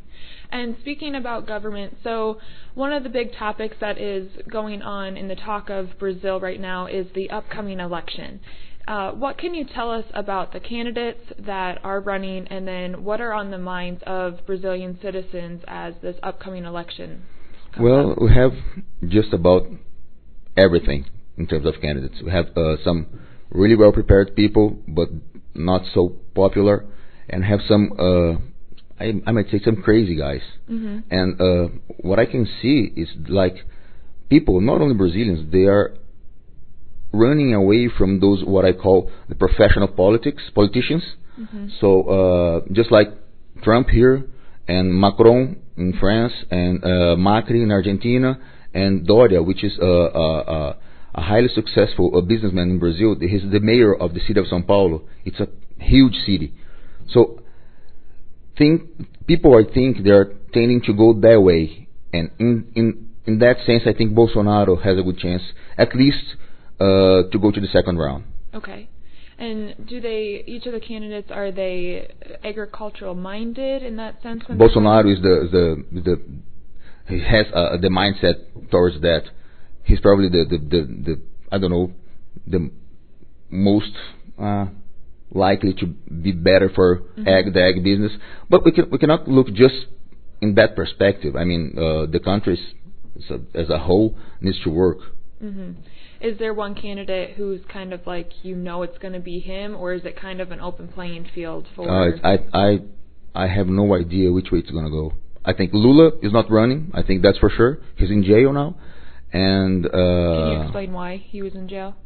And 0.51 0.77
speaking 0.81 1.15
about 1.15 1.47
government, 1.47 1.99
so 2.03 2.39
one 2.75 2.93
of 2.93 3.03
the 3.03 3.11
big 3.11 3.35
topics 3.35 3.77
that 3.81 3.99
is 3.99 4.31
going 4.51 4.83
on 4.83 5.17
in 5.17 5.29
the 5.29 5.35
talk 5.35 5.69
of 5.69 5.99
Brazil 5.99 6.41
right 6.41 6.61
now 6.61 6.87
is 6.87 7.07
the 7.15 7.29
upcoming 7.31 7.81
election. 7.81 8.41
Uh, 8.87 9.13
what 9.13 9.37
can 9.37 9.55
you 9.55 9.67
tell 9.67 9.91
us 9.91 10.05
about 10.15 10.55
the 10.55 10.61
candidates 10.61 11.21
that 11.39 11.79
are 11.85 12.01
running, 12.01 12.49
and 12.49 12.67
then 12.67 13.05
what 13.05 13.21
are 13.21 13.35
on 13.35 13.51
the 13.51 13.59
minds 13.59 14.03
of 14.07 14.39
Brazilian 14.47 14.99
citizens 15.03 15.63
as 15.69 15.93
this 16.01 16.17
upcoming 16.23 16.65
election? 16.65 17.23
Well, 17.79 18.13
up? 18.13 18.23
we 18.23 18.33
have 18.35 18.53
just 19.07 19.35
about 19.35 19.67
everything 20.57 21.05
in 21.37 21.47
terms 21.47 21.67
of 21.67 21.75
candidates. 21.83 22.23
We 22.25 22.31
have 22.31 22.47
uh, 22.57 22.77
some 22.83 23.07
really 23.51 23.77
well 23.77 23.93
prepared 23.93 24.35
people, 24.35 24.79
but 24.89 25.11
not 25.55 25.83
so 25.95 26.17
popular, 26.35 26.87
and 27.29 27.45
have 27.45 27.61
some, 27.69 27.93
uh, 27.99 28.33
I, 29.03 29.13
I, 29.27 29.33
might 29.33 29.51
say, 29.51 29.61
some 29.65 29.83
crazy 29.83 30.17
guys. 30.17 30.43
Mm-hmm. 30.71 30.99
And 31.11 31.41
uh, 31.41 31.75
what 31.99 32.19
I 32.19 32.27
can 32.27 32.47
see 32.63 32.93
is 32.97 33.09
like 33.29 33.57
people, 34.29 34.61
not 34.61 34.81
only 34.81 34.95
Brazilians, 34.95 35.53
they 35.53 35.65
are 35.65 35.95
running 37.13 37.55
away 37.55 37.89
from 37.89 38.21
those 38.21 38.45
what 38.45 38.65
I 38.65 38.73
call 38.73 39.11
the 39.29 39.35
professional 39.35 39.89
politics 39.89 40.43
politicians. 40.55 41.03
Mm-hmm. 41.39 41.69
So 41.81 42.03
uh, 42.03 42.61
just 42.73 42.91
like 42.91 43.09
Trump 43.63 43.89
here 43.89 44.25
and 44.67 44.95
Macron 44.95 45.61
in 45.77 45.95
France 45.99 46.33
and 46.51 46.85
uh, 46.85 47.17
Macri 47.17 47.63
in 47.63 47.71
Argentina 47.71 48.39
and 48.75 49.07
Doria, 49.07 49.43
which 49.43 49.65
is 49.65 49.79
a, 49.81 49.87
a, 49.87 50.77
a 51.19 51.21
highly 51.21 51.49
successful 51.61 52.07
businessman 52.23 52.71
in 52.75 52.79
Brazil. 52.79 53.17
He's 53.21 53.47
the 53.57 53.61
mayor 53.61 53.93
of 54.05 54.15
the 54.15 54.21
city 54.21 54.39
of 54.39 54.47
São 54.47 54.65
Paulo. 54.65 55.03
It's 55.25 55.41
a 55.41 55.49
huge 55.95 56.17
city. 56.29 56.55
So 57.13 57.41
think 58.57 58.83
people 59.27 59.51
I 59.57 59.65
think 59.77 60.05
they're 60.05 60.31
tending 60.53 60.81
to 60.89 60.93
go 60.93 61.09
that 61.27 61.41
way, 61.41 61.89
and 62.13 62.31
in 62.39 62.51
in 62.75 62.87
in 63.27 63.39
that 63.41 63.57
sense, 63.67 63.83
I 63.87 63.95
think 63.99 64.09
Bolsonaro 64.21 64.75
has 64.87 64.97
a 64.99 65.03
good 65.03 65.19
chance, 65.19 65.43
at 65.77 65.95
least 65.95 66.27
uh, 66.81 67.29
to 67.33 67.37
go 67.45 67.51
to 67.51 67.61
the 67.61 67.71
second 67.73 67.99
round. 67.99 68.25
Okay. 68.55 68.89
And 69.39 69.59
do 69.87 70.01
they 70.01 70.43
each 70.47 70.67
of 70.67 70.73
the 70.73 70.81
candidates 70.81 71.31
are 71.31 71.51
they 71.53 72.11
agricultural 72.43 73.15
minded 73.15 73.83
in 73.83 73.97
that 73.97 74.23
sense? 74.23 74.43
Bolsonaro 74.45 75.13
is 75.15 75.21
the 75.23 75.35
the 75.57 75.65
the 76.07 76.15
he 77.09 77.21
has 77.35 77.47
uh, 77.55 77.77
the 77.85 77.89
mindset 77.89 78.71
towards 78.71 79.01
that. 79.01 79.25
He's 79.89 80.01
probably 80.01 80.29
the 80.29 80.45
the 80.53 80.59
the, 80.59 80.81
the 81.07 81.15
I 81.51 81.59
don't 81.59 81.71
know 81.71 81.93
the 82.47 82.71
most 83.51 83.93
uh, 84.39 84.67
likely 85.31 85.75
to 85.81 85.87
be 85.87 86.33
better 86.33 86.71
for 86.75 86.99
mm-hmm. 86.99 87.29
ag 87.29 87.53
the 87.53 87.63
ag 87.63 87.83
business. 87.83 88.13
But 88.49 88.65
we 88.65 88.73
can 88.73 88.91
we 88.91 88.99
cannot 88.99 89.27
look 89.27 89.49
just 89.49 89.87
in 90.41 90.55
that 90.55 90.77
perspective. 90.77 91.35
I 91.35 91.45
mean, 91.45 91.75
uh, 91.77 92.07
the 92.07 92.21
country 92.23 92.61
as 93.55 93.69
a 93.69 93.79
whole 93.79 94.17
needs 94.41 94.61
to 94.65 94.71
work. 94.71 94.99
Mm-hmm 95.43 95.73
is 96.21 96.39
there 96.39 96.53
one 96.53 96.75
candidate 96.75 97.37
who's 97.37 97.61
kind 97.73 97.93
of 97.93 98.07
like 98.07 98.31
you 98.43 98.57
know 98.57 98.83
it's 98.83 98.99
going 98.99 99.15
to 99.15 99.21
be 99.21 99.39
him, 99.39 99.77
or 99.77 99.93
is 99.93 100.05
it 100.05 100.21
kind 100.21 100.41
of 100.41 100.51
an 100.51 100.61
open 100.61 100.89
playing 100.89 101.29
field 101.35 101.67
for? 101.77 101.89
Uh, 101.89 102.17
I 102.25 102.39
I 102.53 102.79
I 103.35 103.47
have 103.47 103.69
no 103.69 103.95
idea 103.95 104.33
which 104.33 104.51
way 104.51 104.59
it's 104.59 104.71
going 104.71 104.85
to 104.85 104.91
go. 104.91 105.15
I 105.45 105.53
think 105.53 105.73
Lula 105.73 106.11
is 106.23 106.33
not 106.33 106.51
running. 106.51 106.91
I 106.93 107.03
think 107.03 107.23
that's 107.23 107.39
for 107.39 107.51
sure. 107.51 107.79
He's 107.97 108.11
in 108.11 108.25
jail 108.25 108.53
now, 108.53 108.77
and 109.33 109.87
uh, 109.87 109.91
can 109.91 110.53
you 110.53 110.63
explain 110.63 110.93
why 110.93 111.17
he 111.17 111.43
was 111.43 111.55
in 111.55 111.69
jail? 111.69 111.97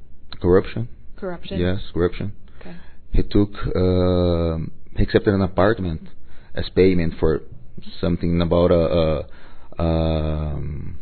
Corruption. 0.41 0.89
Corruption. 1.17 1.61
Yes, 1.61 1.81
corruption. 1.93 2.33
Okay. 2.61 2.77
He 3.13 3.23
took 3.23 3.51
uh, 3.55 4.59
he 4.97 5.03
accepted 5.03 5.35
an 5.35 5.43
apartment 5.43 6.09
as 6.55 6.69
payment 6.75 7.15
for 7.19 7.43
something 8.01 8.41
about 8.41 8.71
a. 8.71 9.27
a 9.79 9.83
um, 9.83 10.99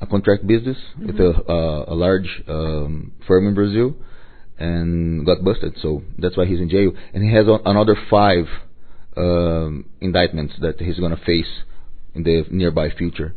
a 0.00 0.06
contract 0.06 0.46
business 0.46 0.78
mm-hmm. 0.96 1.06
with 1.06 1.20
a, 1.20 1.52
uh, 1.52 1.92
a 1.92 1.94
large 1.94 2.42
um, 2.48 3.12
firm 3.26 3.46
in 3.46 3.54
Brazil 3.54 3.94
and 4.58 5.26
got 5.26 5.44
busted. 5.44 5.76
So 5.80 6.02
that's 6.18 6.36
why 6.36 6.46
he's 6.46 6.60
in 6.60 6.68
jail. 6.68 6.92
And 7.12 7.22
he 7.22 7.34
has 7.34 7.46
a, 7.46 7.58
another 7.64 7.96
five 8.08 8.46
um, 9.16 9.86
indictments 10.00 10.54
that 10.60 10.80
he's 10.80 10.98
going 10.98 11.14
to 11.14 11.22
face 11.24 11.50
in 12.14 12.22
the 12.22 12.44
nearby 12.50 12.90
future. 12.90 13.34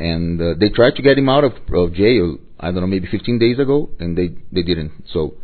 And 0.00 0.40
uh, 0.40 0.54
they 0.58 0.70
tried 0.70 0.96
to 0.96 1.02
get 1.02 1.18
him 1.18 1.28
out 1.28 1.44
of, 1.44 1.52
of 1.72 1.94
jail. 1.94 2.38
I 2.58 2.66
don't 2.72 2.80
know, 2.80 2.86
maybe 2.86 3.06
15 3.10 3.38
days 3.38 3.58
ago, 3.58 3.90
and 3.98 4.16
they 4.16 4.28
they 4.50 4.62
didn't. 4.62 4.92
So 5.12 5.34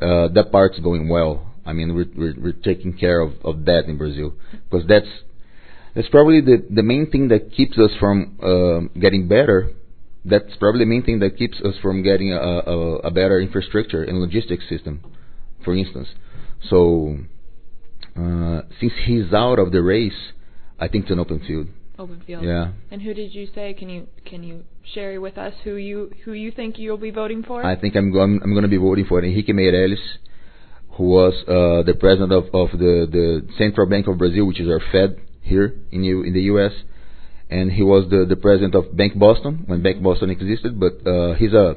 uh, 0.00 0.28
that 0.34 0.50
part's 0.52 0.78
going 0.80 1.08
well. 1.08 1.54
I 1.64 1.72
mean, 1.72 1.94
we're, 1.94 2.10
we're, 2.16 2.34
we're 2.36 2.52
taking 2.52 2.98
care 2.98 3.20
of, 3.20 3.34
of 3.44 3.64
that 3.66 3.84
in 3.86 3.96
Brazil 3.96 4.34
because 4.68 4.86
that's 4.88 5.06
that's 5.94 6.08
probably 6.08 6.40
the 6.40 6.66
the 6.68 6.82
main 6.82 7.10
thing 7.10 7.28
that 7.28 7.52
keeps 7.52 7.78
us 7.78 7.92
from 8.00 8.38
uh, 8.42 9.00
getting 9.00 9.28
better 9.28 9.70
that's 10.24 10.54
probably 10.58 10.80
the 10.80 10.86
main 10.86 11.02
thing 11.02 11.18
that 11.18 11.36
keeps 11.36 11.58
us 11.60 11.74
from 11.82 12.02
getting 12.02 12.32
a, 12.32 12.36
a, 12.36 12.96
a 12.98 13.10
better 13.10 13.40
infrastructure 13.40 14.04
and 14.04 14.20
logistics 14.20 14.68
system, 14.68 15.00
for 15.64 15.74
instance. 15.76 16.08
So 16.70 17.18
uh, 18.16 18.62
since 18.80 18.92
he's 19.04 19.32
out 19.32 19.58
of 19.58 19.72
the 19.72 19.82
race, 19.82 20.32
I 20.78 20.88
think 20.88 21.04
it's 21.04 21.12
an 21.12 21.18
open 21.18 21.40
field. 21.46 21.68
Open 22.02 22.22
field. 22.26 22.44
Yeah. 22.44 22.72
And 22.90 23.00
who 23.00 23.14
did 23.14 23.34
you 23.34 23.46
say? 23.54 23.74
Can 23.74 23.88
you 23.88 24.06
can 24.24 24.42
you 24.42 24.64
share 24.94 25.20
with 25.20 25.38
us 25.38 25.54
who 25.64 25.74
you 25.76 26.10
who 26.24 26.32
you 26.32 26.50
think 26.50 26.78
you'll 26.78 27.04
be 27.08 27.10
voting 27.10 27.42
for? 27.42 27.64
I 27.64 27.76
think 27.80 27.94
I'm 27.94 28.12
going 28.12 28.40
I'm 28.42 28.52
going 28.52 28.68
to 28.70 28.74
be 28.76 28.82
voting 28.88 29.06
for 29.06 29.18
Henrique 29.18 29.48
Meirelles, 29.48 30.04
who 30.96 31.04
was 31.04 31.34
uh, 31.46 31.82
the 31.90 31.96
president 31.98 32.32
of, 32.32 32.44
of 32.62 32.68
the 32.78 32.94
the 33.16 33.26
Central 33.56 33.86
Bank 33.88 34.08
of 34.08 34.18
Brazil, 34.18 34.44
which 34.46 34.60
is 34.60 34.68
our 34.68 34.82
Fed 34.92 35.20
here 35.42 35.74
in 35.90 36.04
U, 36.04 36.22
in 36.22 36.32
the 36.32 36.42
U.S 36.54 36.72
and 37.52 37.70
he 37.70 37.82
was 37.82 38.08
the, 38.08 38.24
the 38.26 38.36
president 38.36 38.74
of 38.74 38.96
Bank 38.96 39.18
Boston 39.18 39.64
when 39.66 39.82
Bank 39.82 40.02
Boston 40.02 40.30
existed. 40.30 40.80
But 40.80 41.06
uh, 41.06 41.34
he's 41.34 41.52
a 41.52 41.76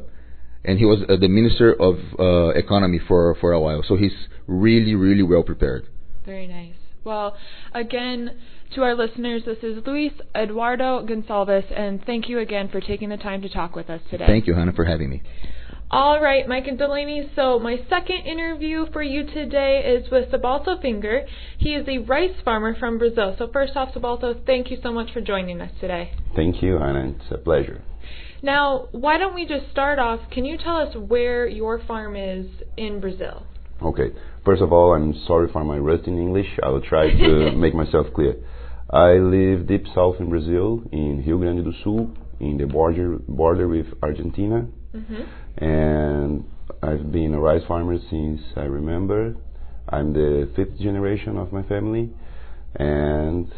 and 0.64 0.80
he 0.80 0.86
was 0.86 1.00
uh, 1.08 1.18
the 1.18 1.28
minister 1.28 1.74
of 1.74 1.96
uh, 2.18 2.58
economy 2.58 3.00
for 3.08 3.36
for 3.42 3.52
a 3.52 3.60
while. 3.60 3.84
So 3.88 3.96
he's 3.98 4.16
really 4.48 4.96
really 4.96 5.24
well 5.24 5.44
prepared. 5.44 5.88
Very 6.26 6.48
nice. 6.48 6.76
Well, 7.06 7.38
again, 7.72 8.32
to 8.74 8.82
our 8.82 8.96
listeners, 8.96 9.44
this 9.46 9.60
is 9.62 9.78
Luis 9.86 10.12
Eduardo 10.36 11.06
Gonçalves, 11.06 11.72
and 11.80 12.04
thank 12.04 12.28
you 12.28 12.40
again 12.40 12.68
for 12.70 12.82
taking 12.82 13.10
the 13.10 13.18
time 13.18 13.44
to 13.44 13.50
talk 13.50 13.76
with 13.76 13.92
us 13.92 14.02
today. 14.10 14.26
Thank 14.26 14.48
you, 14.48 14.56
Hannah, 14.56 14.74
for 14.74 14.86
having 14.86 15.12
me. 15.12 15.22
All 15.92 16.20
right, 16.20 16.48
Mike 16.48 16.66
and 16.66 16.80
Delaney. 16.80 17.30
So 17.36 17.60
my 17.60 17.78
second 17.92 18.26
interview 18.26 18.88
for 18.92 19.04
you 19.04 19.24
today 19.24 19.84
is 19.86 20.10
with 20.10 20.32
Sabalto 20.32 20.82
Finger. 20.82 21.28
He 21.60 21.76
is 21.76 21.88
a 21.88 22.00
rice 22.00 22.34
farmer 22.44 22.76
from 22.80 22.98
Brazil. 22.98 23.36
So 23.38 23.52
first 23.54 23.76
off, 23.76 23.94
Sabalto, 23.94 24.44
thank 24.48 24.72
you 24.72 24.78
so 24.82 24.92
much 24.92 25.14
for 25.14 25.22
joining 25.22 25.62
us 25.62 25.70
today. 25.80 26.12
Thank 26.36 26.64
you, 26.64 26.80
Hannah. 26.80 27.14
It's 27.16 27.32
a 27.32 27.38
pleasure. 27.38 27.84
Now, 28.42 28.88
why 28.94 29.20
don't 29.20 29.36
we 29.36 29.46
just 29.46 29.70
start 29.70 30.00
off? 30.00 30.22
Can 30.32 30.44
you 30.44 30.58
tell 30.58 30.78
us 30.78 30.96
where 30.96 31.46
your 31.46 31.80
farm 31.86 32.16
is 32.16 32.48
in 32.76 33.00
Brazil? 33.00 33.46
Okay. 33.82 34.12
First 34.46 34.62
of 34.62 34.72
all, 34.72 34.94
I'm 34.94 35.14
sorry 35.28 35.50
for 35.52 35.64
my 35.64 35.78
rusty 35.78 36.12
English. 36.12 36.48
I 36.64 36.70
will 36.70 36.82
try 36.82 37.12
to 37.12 37.52
make 37.56 37.74
myself 37.74 38.08
clear. 38.14 38.36
I 38.90 39.14
live 39.14 39.68
deep 39.68 39.86
south 39.96 40.16
in 40.20 40.30
Brazil, 40.30 40.84
in 40.92 41.24
Rio 41.26 41.38
Grande 41.40 41.64
do 41.64 41.74
Sul, 41.84 42.16
in 42.40 42.58
the 42.58 42.66
border 42.66 43.18
border 43.28 43.68
with 43.68 43.88
Argentina. 44.02 44.68
Mm-hmm 44.94 45.24
and 45.58 46.44
I've 46.82 47.12
been 47.12 47.34
a 47.34 47.40
rice 47.40 47.64
farmer 47.68 47.98
since 48.10 48.42
I 48.56 48.64
remember. 48.64 49.36
I'm 49.88 50.14
the 50.14 50.50
fifth 50.56 50.80
generation 50.80 51.38
of 51.38 51.54
my 51.54 51.64
family, 51.64 52.12
and 52.76 53.52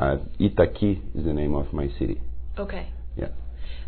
uh, 0.00 0.16
Itaqui 0.40 1.02
is 1.14 1.24
the 1.24 1.32
name 1.32 1.54
of 1.54 1.72
my 1.72 1.88
city. 1.98 2.20
Okay. 2.58 2.88
Yeah. 3.16 3.28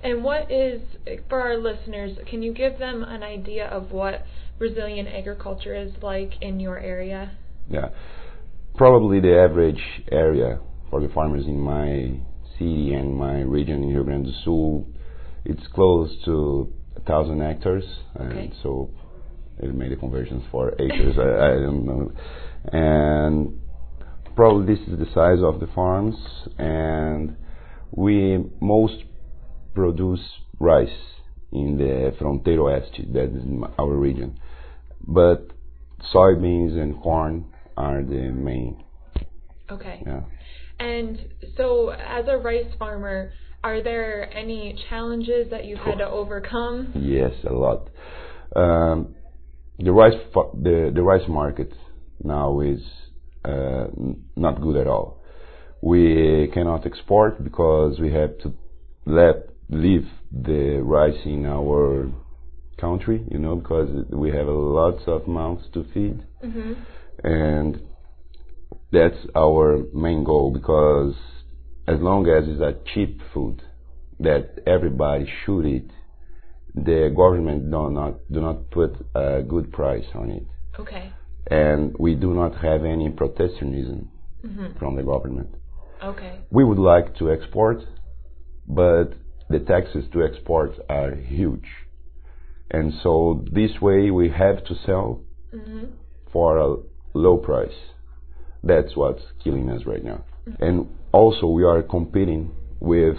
And 0.03 0.23
what 0.23 0.53
is, 0.53 0.83
for 1.29 1.41
our 1.41 1.57
listeners, 1.57 2.19
can 2.29 2.43
you 2.43 2.53
give 2.53 2.79
them 2.79 3.03
an 3.03 3.23
idea 3.23 3.67
of 3.67 3.91
what 3.91 4.25
Brazilian 4.59 5.07
agriculture 5.07 5.75
is 5.75 5.93
like 6.03 6.33
in 6.41 6.61
your 6.61 6.79
area? 6.79 7.33
Yeah. 7.71 7.89
Probably 8.77 9.21
the 9.21 9.39
average 9.39 9.83
area 10.11 10.61
for 10.91 11.01
the 11.01 11.09
farmers 11.09 11.47
in 11.47 11.59
my 11.59 12.21
city 12.59 12.95
and 12.95 13.15
my 13.15 13.41
region 13.41 13.83
in 13.83 13.89
Rio 13.91 14.05
Grande 14.05 14.27
do 14.27 14.33
Sul 14.45 14.87
it's 15.45 15.67
close 15.69 16.15
to 16.27 16.73
a 16.97 17.01
thousand 17.01 17.41
hectares, 17.41 17.85
okay. 18.21 18.39
and 18.39 18.55
so 18.63 18.91
it 19.59 19.75
made 19.75 19.91
the 19.91 19.97
conversions 19.97 20.43
for 20.51 20.73
acres. 20.73 21.15
I, 21.19 21.23
I 21.23 21.51
don't 21.55 21.87
know, 21.87 22.13
and 22.71 23.61
probably 24.37 24.75
this 24.75 24.87
is 24.87 24.99
the 24.99 25.07
size 25.15 25.39
of 25.43 25.61
the 25.61 25.67
farms, 25.75 26.17
and 26.59 27.37
we 27.93 28.45
most 28.61 29.05
produce 29.75 30.21
rice 30.61 30.89
in 31.51 31.79
the 31.79 32.15
Fronteira 32.21 32.59
Oeste, 32.59 33.13
that 33.15 33.35
is 33.35 33.43
our 33.79 33.95
region. 33.95 34.39
But 35.09 35.49
soybeans 36.15 36.79
and 36.79 37.01
corn 37.03 37.47
are 37.77 38.03
the 38.03 38.31
main. 38.31 38.85
Okay. 39.71 40.03
Yeah. 40.07 40.21
And 40.79 41.19
so, 41.57 41.89
as 41.89 42.27
a 42.29 42.37
rice 42.37 42.71
farmer, 42.79 43.33
are 43.65 43.83
there 43.83 44.31
any 44.33 44.79
challenges 44.89 45.51
that 45.51 45.65
you've 45.65 45.81
had 45.81 45.99
to 45.99 46.09
overcome? 46.09 46.93
Yes, 46.95 47.33
a 47.49 47.53
lot. 47.53 47.89
Um, 48.55 49.15
the 49.79 49.93
rice 49.93 50.15
fa- 50.33 50.51
the 50.55 50.93
the 50.95 51.03
rice 51.03 51.29
market 51.29 51.73
now 52.23 52.61
is 52.61 52.81
uh, 53.45 53.87
not 54.37 54.61
good 54.61 54.77
at 54.77 54.87
all. 54.87 55.23
We 55.81 56.51
cannot 56.53 56.87
export 56.87 57.43
because 57.43 57.99
we 57.99 58.13
have 58.13 58.39
to 58.39 58.53
let 59.07 59.49
leave 59.71 60.07
the 60.31 60.81
rice 60.83 61.21
in 61.25 61.47
our 61.47 62.13
country, 62.81 63.25
you 63.31 63.39
know, 63.39 63.57
because 63.57 63.89
we 64.11 64.31
have 64.31 64.47
lots 64.49 65.03
of 65.07 65.27
mouths 65.27 65.65
to 65.75 65.85
feed, 65.93 66.21
hmm 66.43 66.73
and 67.25 67.83
that's 68.93 69.19
our 69.35 69.83
main 69.93 70.25
goal. 70.25 70.53
Because 70.53 71.15
as 71.87 72.01
long 72.01 72.29
as 72.29 72.45
it's 72.49 72.61
a 72.61 72.75
cheap 72.95 73.21
food 73.35 73.63
that 74.21 74.61
everybody 74.67 75.27
should 75.45 75.67
eat, 75.67 75.91
the 76.75 77.13
government 77.15 77.71
do 77.71 77.91
not 77.91 78.15
do 78.31 78.41
not 78.41 78.71
put 78.71 78.93
a 79.15 79.43
good 79.43 79.73
price 79.73 80.07
on 80.15 80.31
it, 80.31 80.47
Okay. 80.79 81.13
and 81.51 81.97
we 81.99 82.15
do 82.15 82.35
not 82.35 82.55
have 82.57 82.85
any 82.85 83.11
protectionism 83.11 84.11
hmm 84.43 84.67
from 84.79 84.97
the 84.97 85.03
government. 85.03 85.51
Okay. 86.03 86.35
We 86.51 86.63
would 86.65 86.79
like 86.79 87.17
to 87.19 87.33
export, 87.33 87.79
but 88.67 89.09
the 89.51 89.59
taxes 89.59 90.05
to 90.13 90.23
export 90.23 90.73
are 90.89 91.15
huge. 91.15 91.69
And 92.71 92.93
so 93.03 93.45
this 93.51 93.81
way 93.81 94.11
we 94.11 94.29
have 94.31 94.65
to 94.65 94.75
sell 94.85 95.23
hmm 95.53 95.85
for 96.31 96.59
a 96.59 96.77
low 97.15 97.39
price. 97.39 97.73
That's 98.63 98.95
what's 98.95 99.23
killing 99.43 99.71
us 99.71 99.87
right 99.87 100.05
now. 100.05 100.25
And 100.61 100.89
also 101.11 101.47
we 101.47 101.65
are 101.65 101.83
competing 101.83 102.51
with 102.81 103.17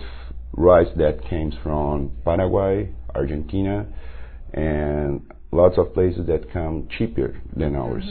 rice 0.54 0.90
that 0.98 1.28
comes 1.28 1.56
from 1.64 2.12
Paraguay, 2.24 2.94
Argentina, 3.16 3.88
and 4.54 5.22
lots 5.52 5.78
of 5.78 5.94
places 5.94 6.28
that 6.28 6.52
come 6.54 6.88
cheaper 6.98 7.42
than 7.56 7.76
ours. 7.76 8.04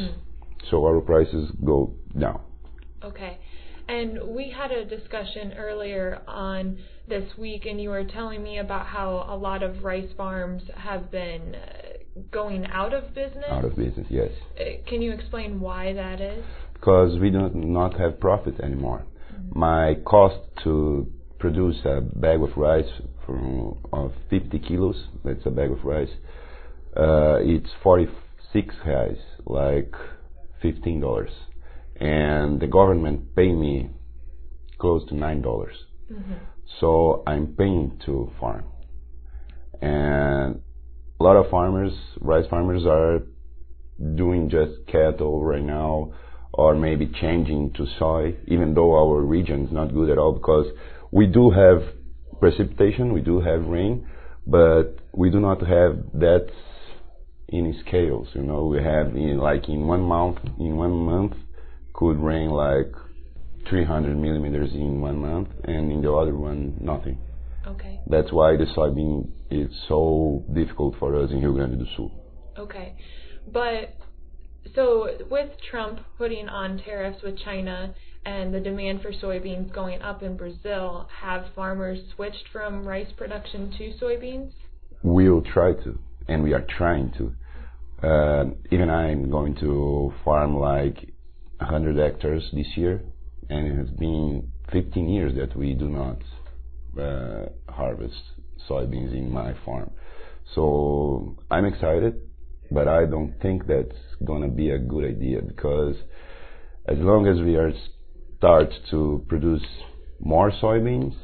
So 0.70 0.84
our 0.84 1.00
prices 1.00 1.50
go 1.64 1.94
down. 2.18 2.40
Okay. 3.02 3.37
And 3.88 4.34
we 4.34 4.50
had 4.56 4.70
a 4.70 4.84
discussion 4.84 5.54
earlier 5.56 6.20
on 6.28 6.78
this 7.08 7.24
week, 7.38 7.64
and 7.64 7.80
you 7.80 7.88
were 7.88 8.04
telling 8.04 8.42
me 8.42 8.58
about 8.58 8.86
how 8.86 9.26
a 9.28 9.36
lot 9.36 9.62
of 9.62 9.82
rice 9.82 10.10
farms 10.16 10.62
have 10.76 11.10
been 11.10 11.54
uh, 11.54 12.20
going 12.30 12.66
out 12.66 12.92
of 12.92 13.14
business. 13.14 13.44
Out 13.48 13.64
of 13.64 13.76
business, 13.76 14.06
yes. 14.10 14.30
Uh, 14.60 14.64
Can 14.86 15.00
you 15.00 15.12
explain 15.12 15.58
why 15.58 15.94
that 15.94 16.20
is? 16.20 16.44
because 16.78 17.18
we 17.18 17.30
do 17.30 17.50
not 17.54 17.98
have 17.98 18.20
profit 18.20 18.60
anymore. 18.60 19.04
My 19.50 19.96
cost 20.04 20.36
to 20.64 21.06
produce 21.38 21.76
a 21.84 22.00
bag 22.00 22.40
of 22.42 22.56
rice 22.56 22.90
from 23.26 23.78
of 23.92 24.12
50 24.30 24.58
kilos, 24.60 25.06
that's 25.24 25.44
a 25.46 25.50
bag 25.50 25.70
of 25.70 25.84
rice, 25.84 26.10
uh, 26.96 27.38
it's 27.40 27.68
46 27.82 28.74
reais, 28.86 29.18
like 29.46 29.92
$15. 30.62 31.28
And 32.00 32.60
the 32.60 32.66
government 32.66 33.34
pay 33.34 33.52
me 33.52 33.90
close 34.78 35.06
to 35.08 35.14
$9. 35.14 35.42
Mm-hmm. 35.42 36.32
So 36.80 37.22
I'm 37.26 37.48
paying 37.48 38.00
to 38.06 38.30
farm. 38.38 38.64
And 39.80 40.60
a 41.20 41.24
lot 41.24 41.36
of 41.36 41.50
farmers, 41.50 41.92
rice 42.20 42.46
farmers 42.48 42.84
are 42.86 43.22
doing 44.14 44.48
just 44.48 44.86
cattle 44.86 45.44
right 45.44 45.62
now 45.62 46.12
or 46.52 46.74
maybe 46.74 47.10
changing 47.20 47.72
to 47.74 47.86
soy, 47.98 48.34
even 48.46 48.74
though 48.74 48.94
our 48.94 49.20
region 49.20 49.66
is 49.66 49.72
not 49.72 49.92
good 49.92 50.10
at 50.10 50.18
all 50.18 50.32
because 50.32 50.66
we 51.10 51.26
do 51.26 51.50
have 51.50 51.82
precipitation, 52.40 53.12
we 53.12 53.20
do 53.20 53.40
have 53.40 53.64
rain, 53.66 54.06
but 54.46 54.98
we 55.12 55.30
do 55.30 55.40
not 55.40 55.60
have 55.60 55.98
that 56.14 56.48
in 57.48 57.78
scales. 57.86 58.28
You 58.34 58.42
know, 58.42 58.66
we 58.66 58.82
have 58.82 59.08
in 59.08 59.38
like 59.38 59.68
in 59.68 59.86
one 59.86 60.02
month, 60.02 60.38
in 60.58 60.76
one 60.76 60.92
month, 60.92 61.34
could 61.98 62.16
rain 62.20 62.50
like 62.50 62.92
300 63.68 64.16
millimeters 64.16 64.72
in 64.72 65.00
one 65.00 65.18
month, 65.18 65.48
and 65.64 65.90
in 65.90 66.00
the 66.00 66.12
other 66.12 66.36
one 66.36 66.76
nothing. 66.80 67.18
Okay. 67.66 68.00
That's 68.06 68.32
why 68.32 68.56
the 68.56 68.66
soybean 68.76 69.32
is 69.50 69.68
so 69.88 70.44
difficult 70.54 70.94
for 71.00 71.20
us 71.20 71.32
in 71.32 71.40
Rio 71.40 71.52
Grande 71.52 71.76
do 71.76 71.86
Sul. 71.96 72.12
Okay. 72.56 72.94
But 73.52 73.96
so 74.76 75.08
with 75.28 75.50
Trump 75.70 75.98
putting 76.18 76.48
on 76.48 76.78
tariffs 76.78 77.20
with 77.24 77.36
China 77.40 77.92
and 78.24 78.54
the 78.54 78.60
demand 78.60 79.02
for 79.02 79.10
soybeans 79.10 79.74
going 79.74 80.00
up 80.00 80.22
in 80.22 80.36
Brazil, 80.36 81.08
have 81.20 81.46
farmers 81.56 81.98
switched 82.14 82.44
from 82.52 82.86
rice 82.86 83.10
production 83.16 83.74
to 83.76 83.92
soybeans? 84.00 84.52
We'll 85.02 85.42
try 85.42 85.72
to, 85.72 85.98
and 86.28 86.44
we 86.44 86.52
are 86.52 86.64
trying 86.78 87.12
to. 87.18 87.34
Uh, 88.06 88.44
even 88.70 88.88
I'm 88.88 89.30
going 89.30 89.56
to 89.56 90.12
farm 90.24 90.56
like 90.56 91.17
100 91.58 91.96
hectares 91.96 92.48
this 92.52 92.66
year, 92.76 93.02
and 93.50 93.66
it 93.66 93.76
has 93.76 93.90
been 93.98 94.50
15 94.72 95.08
years 95.08 95.34
that 95.36 95.56
we 95.56 95.74
do 95.74 95.88
not 95.88 96.18
uh, 97.00 97.46
harvest 97.68 98.22
soybeans 98.68 99.12
in 99.12 99.32
my 99.32 99.54
farm. 99.64 99.90
So 100.54 101.36
I'm 101.50 101.64
excited, 101.64 102.20
but 102.70 102.88
I 102.88 103.06
don't 103.06 103.34
think 103.40 103.66
that's 103.66 103.96
going 104.24 104.42
to 104.42 104.48
be 104.48 104.70
a 104.70 104.78
good 104.78 105.04
idea 105.04 105.42
because 105.42 105.96
as 106.86 106.98
long 106.98 107.26
as 107.26 107.38
we 107.44 107.56
are 107.56 107.72
start 108.38 108.72
to 108.90 109.24
produce 109.28 109.66
more 110.20 110.52
soybeans, 110.62 111.14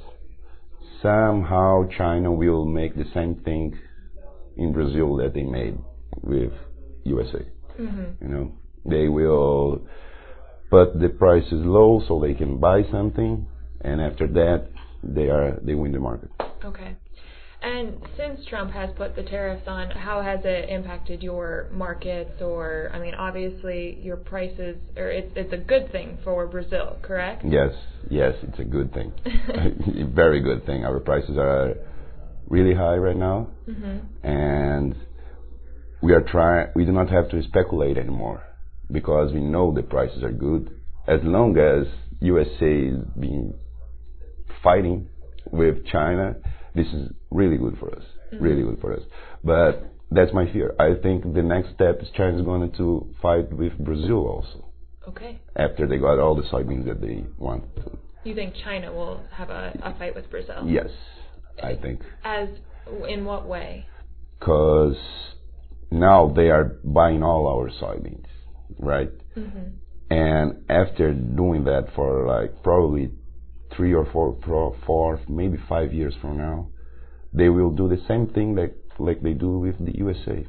somehow 1.01 1.89
China 1.97 2.33
will 2.33 2.65
make 2.65 2.97
the 2.97 3.05
same 3.15 3.37
thing 3.45 3.79
in 4.57 4.73
Brazil 4.73 5.17
that 5.17 5.33
they 5.35 5.43
made 5.43 5.79
with 6.23 6.53
USA. 7.05 7.47
Mm-hmm. 7.81 8.25
You 8.25 8.29
know, 8.29 8.53
they 8.85 9.09
will 9.09 9.87
put 10.71 10.99
the 11.01 11.09
prices 11.09 11.53
low 11.65 12.03
so 12.09 12.21
they 12.21 12.35
can 12.35 12.59
buy 12.59 12.83
something, 12.91 13.47
and 13.81 14.01
after 14.01 14.27
that, 14.27 14.69
they 15.03 15.29
are 15.29 15.59
they 15.63 15.75
win 15.75 15.93
the 15.93 16.01
market. 16.01 16.31
Okay. 16.65 16.97
And 17.63 17.95
since 18.19 18.45
Trump 18.51 18.73
has 18.73 18.91
put 18.95 19.17
the 19.17 19.23
tariffs 19.23 19.67
on, 19.67 19.91
how 19.91 20.21
has 20.21 20.41
it 20.45 20.69
impacted 20.69 21.23
your 21.23 21.71
markets? 21.73 22.43
Or, 22.43 22.91
I 22.93 22.99
mean, 22.99 23.15
obviously 23.15 23.99
your 24.03 24.19
prices, 24.19 24.77
or 24.99 25.09
it's 25.09 25.33
it's 25.35 25.53
a 25.53 25.57
good 25.57 25.91
thing 25.91 26.19
for 26.25 26.47
Brazil, 26.47 26.99
correct? 27.01 27.43
Yes, 27.43 27.71
yes, 28.11 28.35
it's 28.43 28.59
a 28.59 28.65
good 28.65 28.93
thing, 28.93 29.13
very 30.15 30.41
good 30.43 30.67
thing. 30.67 30.85
Our 30.85 31.01
prices 31.01 31.37
are 31.39 31.75
really 32.49 32.75
high 32.75 32.97
right 32.97 33.17
now, 33.17 33.49
Mm-hmm. 33.67 34.27
and 34.27 34.95
we 36.03 36.13
are 36.13 36.21
trying. 36.21 36.69
We 36.75 36.85
do 36.85 36.93
not 36.93 37.09
have 37.09 37.31
to 37.31 37.43
speculate 37.45 37.97
anymore 37.97 38.43
because 38.91 39.33
we 39.33 39.41
know 39.41 39.73
the 39.73 39.83
prices 39.83 40.23
are 40.23 40.33
good. 40.33 40.71
As 41.07 41.21
long 41.23 41.57
as 41.59 41.87
USA 42.21 42.73
is 42.89 42.99
being 43.19 43.55
fighting 44.63 45.09
with 45.51 45.85
China, 45.87 46.37
this 46.75 46.87
is 46.89 47.11
really 47.31 47.57
good 47.59 47.77
for 47.79 47.95
us. 47.95 48.03
Mm-hmm. 48.33 48.45
Really 48.45 48.63
good 48.63 48.81
for 48.81 48.93
us. 48.95 49.03
But 49.43 49.85
that's 50.11 50.33
my 50.33 50.51
fear. 50.53 50.75
I 50.79 50.95
think 51.03 51.35
the 51.35 51.43
next 51.43 51.75
step 51.75 52.01
is 52.03 52.09
China 52.17 52.39
is 52.39 52.45
going 52.45 52.73
to 52.73 53.15
fight 53.21 53.53
with 53.53 53.77
Brazil 53.79 54.27
also 54.27 54.69
Okay. 55.09 55.41
after 55.57 55.87
they 55.87 55.99
got 55.99 56.19
all 56.19 56.35
the 56.35 56.43
soybeans 56.45 56.87
that 56.87 57.01
they 57.01 57.25
want. 57.39 57.65
To. 57.77 57.99
You 58.25 58.35
think 58.35 58.55
China 58.65 58.93
will 58.93 59.21
have 59.33 59.51
a, 59.51 59.79
a 59.83 59.95
fight 59.99 60.15
with 60.15 60.31
Brazil? 60.31 60.65
Yes, 60.67 60.89
I 61.63 61.75
think 61.77 62.01
As 62.25 62.49
in 63.09 63.25
what 63.25 63.47
way? 63.47 63.87
because 64.39 64.97
now 65.91 66.33
they 66.35 66.49
are 66.51 66.77
buying 66.85 67.23
all 67.23 67.47
our 67.47 67.71
soybeans, 67.71 68.27
right? 68.79 69.11
Mm-hmm. 69.37 70.15
And 70.15 70.65
after 70.69 71.13
doing 71.13 71.65
that 71.65 71.89
for 71.95 72.27
like 72.27 72.63
probably 72.63 73.11
three 73.77 73.95
or 73.95 74.07
four, 74.13 74.39
four, 74.47 74.77
four, 74.87 75.21
maybe 75.29 75.59
five 75.69 75.93
years 75.93 76.15
from 76.21 76.39
now, 76.39 76.69
they 77.33 77.49
will 77.49 77.71
do 77.71 77.89
the 77.89 78.01
same 78.07 78.29
thing 78.29 78.55
like 78.55 78.75
like 78.99 79.23
they 79.23 79.33
do 79.33 79.59
with 79.59 79.85
the 79.85 79.97
USA. 79.99 80.47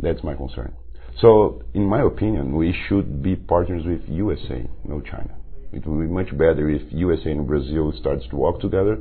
That's 0.00 0.24
my 0.24 0.34
concern. 0.34 0.74
So, 1.20 1.62
in 1.74 1.84
my 1.84 2.02
opinion, 2.02 2.56
we 2.56 2.74
should 2.88 3.22
be 3.22 3.36
partners 3.36 3.84
with 3.86 4.00
USA, 4.08 4.68
no 4.84 5.00
China. 5.00 5.36
It 5.72 5.86
will 5.86 6.00
be 6.00 6.08
much 6.08 6.30
better 6.32 6.68
if 6.68 6.82
USA 6.92 7.30
and 7.30 7.46
Brazil 7.46 7.92
starts 8.00 8.24
to 8.30 8.36
work 8.36 8.60
together, 8.60 8.98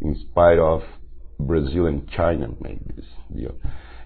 in 0.00 0.16
spite 0.30 0.58
of 0.58 0.82
Brazil 1.38 1.86
and 1.86 2.08
China 2.10 2.48
make 2.60 2.96
this 2.96 3.04
deal. 3.34 3.54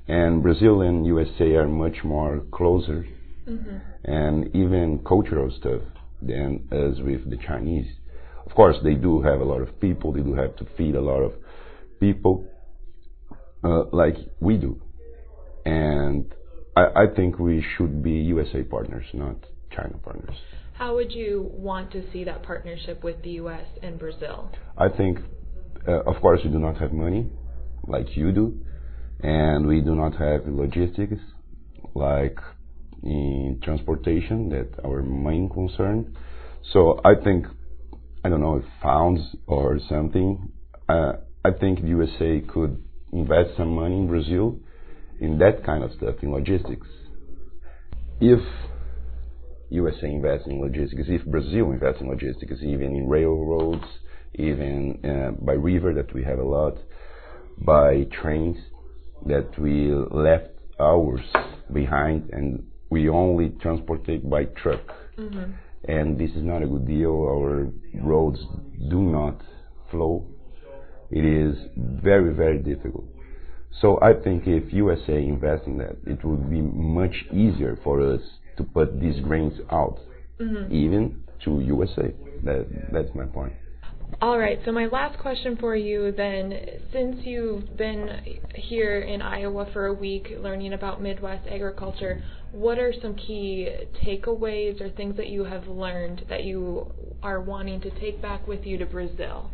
And 0.08 0.42
Brazil 0.42 0.80
and 0.80 1.06
USA 1.06 1.54
are 1.54 1.68
much 1.68 2.02
more 2.02 2.42
closer 2.52 3.06
Mm-hmm. 3.48 3.76
and 4.05 4.55
even 4.55 5.00
cultural 5.05 5.50
stuff 5.59 5.83
than 6.20 6.68
as 6.70 7.00
with 7.02 7.28
the 7.28 7.37
Chinese. 7.37 7.90
Of 8.46 8.52
course, 8.55 8.76
they 8.85 8.94
do 8.94 9.20
have 9.22 9.40
a 9.40 9.44
lot 9.44 9.61
of 9.61 9.81
people. 9.81 10.12
They 10.12 10.20
do 10.20 10.35
have 10.35 10.55
to 10.57 10.66
feed 10.76 10.94
a 10.94 11.00
lot 11.00 11.20
of 11.22 11.33
people, 11.98 12.46
uh, 13.64 13.85
like 13.92 14.16
we 14.40 14.59
do. 14.59 14.81
And 15.64 16.33
I, 16.76 16.85
I 17.02 17.07
think 17.14 17.38
we 17.38 17.64
should 17.76 18.02
be 18.02 18.12
USA 18.12 18.62
partners, 18.62 19.07
not 19.12 19.37
China 19.70 19.98
partners. 19.98 20.37
How 20.74 20.94
would 20.94 21.12
you 21.12 21.50
want 21.52 21.92
to 21.92 22.11
see 22.12 22.24
that 22.24 22.42
partnership 22.42 23.05
with 23.05 23.22
the 23.22 23.31
U.S. 23.42 23.66
and 23.83 23.98
Brazil? 23.98 24.50
I 24.76 24.88
think, 24.88 25.18
uh, 25.87 26.02
of 26.02 26.20
course, 26.20 26.40
we 26.44 26.50
do 26.50 26.59
not 26.59 26.78
have 26.78 26.92
money 26.92 27.31
like 27.87 28.16
you 28.16 28.33
do, 28.33 28.59
and 29.20 29.66
we 29.66 29.81
do 29.81 29.94
not 29.94 30.16
have 30.16 30.46
logistics 30.46 31.20
like 31.94 32.38
in 33.03 33.61
transportation 33.62 34.49
that 34.51 34.69
our 34.85 35.03
main 35.03 35.49
concern. 35.49 36.17
So 36.73 37.01
I 37.05 37.15
think 37.23 37.47
I 38.25 38.29
don't 38.29 38.41
know 38.41 38.57
if 38.57 38.65
funds 38.81 39.21
or 39.47 39.81
something. 39.88 40.53
Uh, 40.88 41.15
I 41.45 41.51
think 41.51 41.81
the 41.81 41.88
USA 41.88 42.41
could 42.41 42.83
invest 43.12 43.57
some 43.57 43.75
money 43.75 43.97
in 43.97 44.07
Brazil 44.07 44.59
in 45.21 45.38
that 45.38 45.65
kind 45.65 45.83
of 45.83 45.93
stuff 45.93 46.17
in 46.23 46.33
logistics. 46.33 46.87
If 48.21 48.41
USA 49.71 50.07
invests 50.07 50.47
in 50.47 50.61
logistics, 50.61 51.09
if 51.09 51.25
Brazil 51.25 51.73
invests 51.73 52.01
in 52.01 52.09
logistics, 52.09 52.62
even 52.62 52.95
in 52.95 53.09
railroads, 53.09 53.85
even 54.35 55.01
uh, 55.05 55.45
by 55.45 55.53
river 55.53 55.93
that 55.95 56.15
we 56.15 56.23
have 56.23 56.38
a 56.38 56.45
lot, 56.45 56.77
by 57.59 58.07
trains 58.23 58.57
that 59.27 59.59
we 59.59 59.93
left 59.93 60.51
hours 60.79 61.21
behind 61.73 62.31
and 62.33 62.67
we 62.92 63.09
only 63.09 63.48
transport 63.62 64.07
it 64.09 64.28
by 64.28 64.44
truck. 64.62 64.85
Mm-hmm. 65.18 65.52
And 65.88 66.18
this 66.20 66.31
is 66.33 66.42
not 66.42 66.62
a 66.62 66.66
good 66.66 66.87
deal. 66.87 67.14
Our 67.35 67.72
roads 68.02 68.40
do 68.90 69.00
not 69.00 69.40
flow. 69.90 70.26
It 71.11 71.24
is 71.24 71.57
very, 71.76 72.33
very 72.35 72.59
difficult. 72.59 73.07
So 73.81 73.98
I 74.02 74.12
think 74.12 74.46
if 74.46 74.72
USA 74.72 75.16
invests 75.16 75.66
in 75.66 75.78
that, 75.78 75.96
it 76.07 76.22
would 76.24 76.50
be 76.50 76.61
much 76.61 77.16
easier 77.33 77.78
for 77.83 78.00
us 78.12 78.20
to 78.59 78.62
put 78.62 79.00
these 79.00 79.18
grains 79.20 79.55
out, 79.70 79.98
mm-hmm. 80.38 80.72
even 80.72 81.24
to 81.44 81.61
USA. 81.61 82.14
That, 82.44 82.66
that's 82.92 83.14
my 83.14 83.24
point. 83.24 83.55
All 84.20 84.38
right, 84.38 84.59
so 84.64 84.70
my 84.70 84.87
last 84.87 85.18
question 85.18 85.57
for 85.57 85.75
you 85.75 86.12
then, 86.12 86.53
since 86.92 87.16
you've 87.25 87.77
been 87.77 88.09
here 88.55 89.01
in 89.01 89.20
Iowa 89.20 89.66
for 89.72 89.87
a 89.87 89.92
week 89.92 90.29
learning 90.38 90.75
about 90.75 91.03
Midwest 91.03 91.48
agriculture, 91.48 92.22
what 92.53 92.79
are 92.79 92.92
some 93.03 93.16
key 93.16 93.68
takeaways 94.05 94.81
or 94.81 94.90
things 94.90 95.16
that 95.16 95.29
you 95.29 95.44
have 95.44 95.66
learned 95.66 96.25
that 96.29 96.44
you 96.44 96.92
are 97.22 97.40
wanting 97.40 97.81
to 97.81 97.90
take 97.98 98.22
back 98.22 98.46
with 98.46 98.64
you 98.64 98.79
to 98.79 98.87
Brazil? 98.87 99.51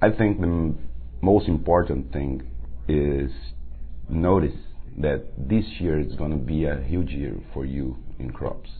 I 0.00 0.10
think 0.10 0.40
the 0.40 0.74
most 1.20 1.46
important 1.46 2.12
thing 2.12 2.42
is 2.88 3.30
notice 4.08 4.56
that 4.98 5.24
this 5.36 5.64
year 5.78 6.00
is 6.00 6.14
going 6.16 6.32
to 6.32 6.44
be 6.44 6.64
a 6.64 6.82
huge 6.82 7.10
year 7.10 7.36
for 7.54 7.64
you 7.64 7.96
in 8.18 8.32
crops. 8.32 8.70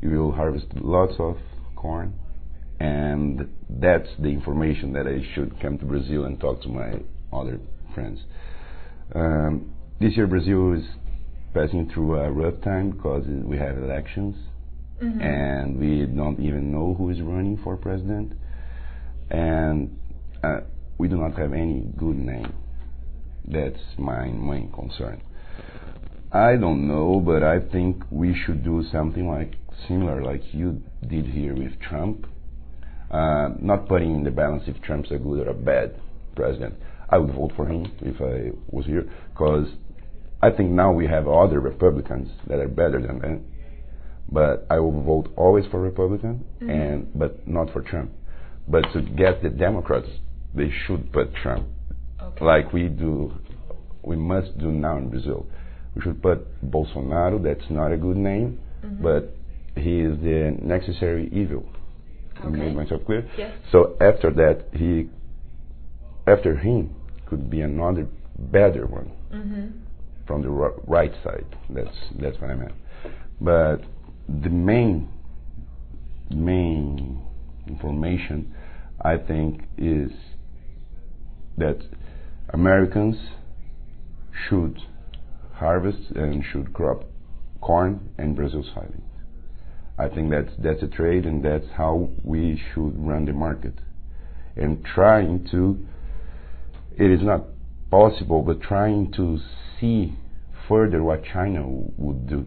You 0.00 0.10
will 0.10 0.32
harvest 0.32 0.66
lots 0.76 1.14
of 1.18 1.36
corn, 1.74 2.14
and 2.82 3.48
that's 3.70 4.08
the 4.18 4.26
information 4.26 4.92
that 4.92 5.06
I 5.06 5.22
should 5.34 5.60
come 5.60 5.78
to 5.78 5.84
Brazil 5.84 6.24
and 6.24 6.40
talk 6.40 6.62
to 6.62 6.68
my 6.68 6.94
other 7.32 7.60
friends. 7.94 8.18
Um, 9.14 9.72
this 10.00 10.16
year, 10.16 10.26
Brazil 10.26 10.72
is 10.72 10.84
passing 11.54 11.88
through 11.94 12.16
a 12.16 12.32
rough 12.32 12.60
time 12.64 12.90
because 12.90 13.24
we 13.28 13.56
have 13.56 13.78
elections, 13.78 14.34
mm-hmm. 15.00 15.20
and 15.20 15.78
we 15.78 16.06
don't 16.06 16.40
even 16.40 16.72
know 16.72 16.94
who 16.98 17.10
is 17.10 17.20
running 17.20 17.60
for 17.62 17.76
president, 17.76 18.32
and 19.30 19.96
uh, 20.42 20.62
we 20.98 21.06
do 21.06 21.16
not 21.16 21.38
have 21.38 21.52
any 21.52 21.86
good 21.96 22.16
name. 22.16 22.52
That's 23.44 23.78
my 23.96 24.26
main 24.26 24.72
concern. 24.72 25.22
I 26.32 26.56
don't 26.56 26.88
know, 26.88 27.22
but 27.24 27.44
I 27.44 27.60
think 27.60 28.02
we 28.10 28.34
should 28.44 28.64
do 28.64 28.82
something 28.90 29.28
like 29.28 29.54
similar, 29.86 30.20
like 30.24 30.42
you 30.52 30.82
did 31.08 31.26
here 31.26 31.54
with 31.54 31.78
Trump. 31.78 32.26
Uh, 33.12 33.50
not 33.60 33.88
putting 33.88 34.14
in 34.14 34.24
the 34.24 34.30
balance 34.30 34.62
if 34.66 34.80
Trump's 34.82 35.10
a 35.10 35.18
good 35.18 35.46
or 35.46 35.50
a 35.50 35.54
bad 35.54 36.00
president. 36.34 36.74
I 37.10 37.18
would 37.18 37.34
vote 37.34 37.52
for 37.54 37.66
him 37.66 37.92
if 38.00 38.20
I 38.22 38.56
was 38.68 38.86
here, 38.86 39.06
because 39.32 39.68
I 40.40 40.50
think 40.50 40.70
now 40.70 40.92
we 40.92 41.06
have 41.06 41.28
other 41.28 41.60
Republicans 41.60 42.30
that 42.46 42.58
are 42.58 42.68
better 42.68 43.00
than 43.06 43.18
that. 43.18 43.40
But 44.30 44.66
I 44.70 44.78
will 44.78 45.02
vote 45.02 45.30
always 45.36 45.66
for 45.70 45.78
Republican, 45.78 46.44
mm-hmm. 46.56 46.70
and 46.70 47.12
but 47.14 47.46
not 47.46 47.70
for 47.72 47.82
Trump. 47.82 48.12
But 48.66 48.84
to 48.94 49.02
get 49.02 49.42
the 49.42 49.50
Democrats, 49.50 50.08
they 50.54 50.72
should 50.86 51.12
put 51.12 51.34
Trump, 51.34 51.66
okay. 52.22 52.44
like 52.44 52.72
we 52.72 52.88
do, 52.88 53.32
we 54.02 54.16
must 54.16 54.56
do 54.56 54.70
now 54.70 54.96
in 54.96 55.10
Brazil 55.10 55.46
we 55.94 56.02
should 56.02 56.22
put 56.22 56.46
Bolsonaro. 56.62 57.42
That's 57.42 57.68
not 57.70 57.92
a 57.92 57.96
good 57.96 58.16
name, 58.16 58.60
mm-hmm. 58.84 59.02
but 59.02 59.34
he 59.80 60.00
is 60.00 60.18
the 60.20 60.56
necessary 60.62 61.28
evil. 61.32 61.64
Okay. 62.38 62.46
I 62.46 62.50
made 62.50 62.74
myself 62.74 63.04
clear. 63.04 63.28
Yes. 63.36 63.54
So 63.70 63.96
after 64.00 64.30
that, 64.32 64.66
he, 64.72 65.08
after 66.26 66.56
him, 66.56 66.94
could 67.26 67.50
be 67.50 67.60
another 67.60 68.06
better 68.38 68.86
one 68.86 69.10
mm-hmm. 69.32 69.66
from 70.26 70.42
the 70.42 70.50
right 70.50 71.12
side. 71.22 71.46
That's 71.70 71.96
that's 72.20 72.38
what 72.40 72.50
I 72.50 72.54
meant. 72.54 72.74
But 73.40 73.78
the 74.28 74.50
main 74.50 75.08
main 76.30 77.22
information, 77.66 78.54
I 79.00 79.16
think, 79.16 79.62
is 79.76 80.10
that 81.58 81.78
Americans 82.52 83.16
should 84.48 84.78
harvest 85.54 86.10
and 86.14 86.44
should 86.44 86.72
crop 86.72 87.04
corn 87.60 88.10
and 88.18 88.34
Brazil 88.34 88.64
soybeans. 88.64 89.11
I 90.02 90.08
think 90.08 90.30
that's 90.30 90.52
that's 90.58 90.82
a 90.82 90.88
trade 90.88 91.24
and 91.26 91.44
that's 91.44 91.66
how 91.76 92.10
we 92.24 92.60
should 92.72 92.98
run 92.98 93.24
the 93.24 93.32
market. 93.32 93.74
And 94.56 94.84
trying 94.84 95.46
to 95.50 95.78
it 96.96 97.10
is 97.10 97.22
not 97.22 97.44
possible 97.90 98.42
but 98.42 98.60
trying 98.60 99.12
to 99.12 99.38
see 99.80 100.14
further 100.68 101.02
what 101.02 101.22
China 101.24 101.64
would 101.68 102.28
do 102.28 102.46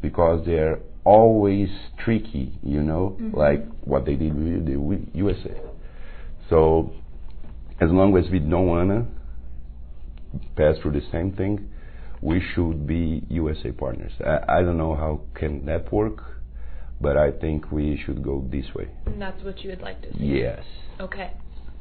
because 0.00 0.44
they're 0.46 0.78
always 1.04 1.68
tricky, 1.98 2.58
you 2.62 2.82
know, 2.82 3.16
mm-hmm. 3.20 3.36
like 3.36 3.66
what 3.82 4.06
they 4.06 4.14
did 4.14 4.34
with 4.34 4.66
the 4.66 5.18
USA. 5.18 5.60
So 6.48 6.92
as 7.80 7.90
long 7.90 8.16
as 8.16 8.30
we 8.30 8.38
don't 8.38 8.66
wanna 8.66 9.06
pass 10.56 10.76
through 10.80 10.92
the 10.92 11.06
same 11.10 11.32
thing, 11.32 11.68
we 12.20 12.42
should 12.54 12.86
be 12.86 13.22
USA 13.28 13.70
partners. 13.70 14.12
I, 14.24 14.58
I 14.58 14.62
don't 14.62 14.78
know 14.78 14.94
how 14.94 15.20
can 15.34 15.66
that 15.66 15.92
work, 15.92 16.22
but 17.04 17.18
I 17.18 17.30
think 17.32 17.70
we 17.70 18.00
should 18.04 18.24
go 18.24 18.42
this 18.50 18.64
way. 18.74 18.88
And 19.04 19.20
that's 19.20 19.44
what 19.44 19.60
you 19.60 19.68
would 19.70 19.82
like 19.82 20.00
to 20.02 20.12
see. 20.16 20.24
Yes. 20.24 20.62
Okay. 20.98 21.32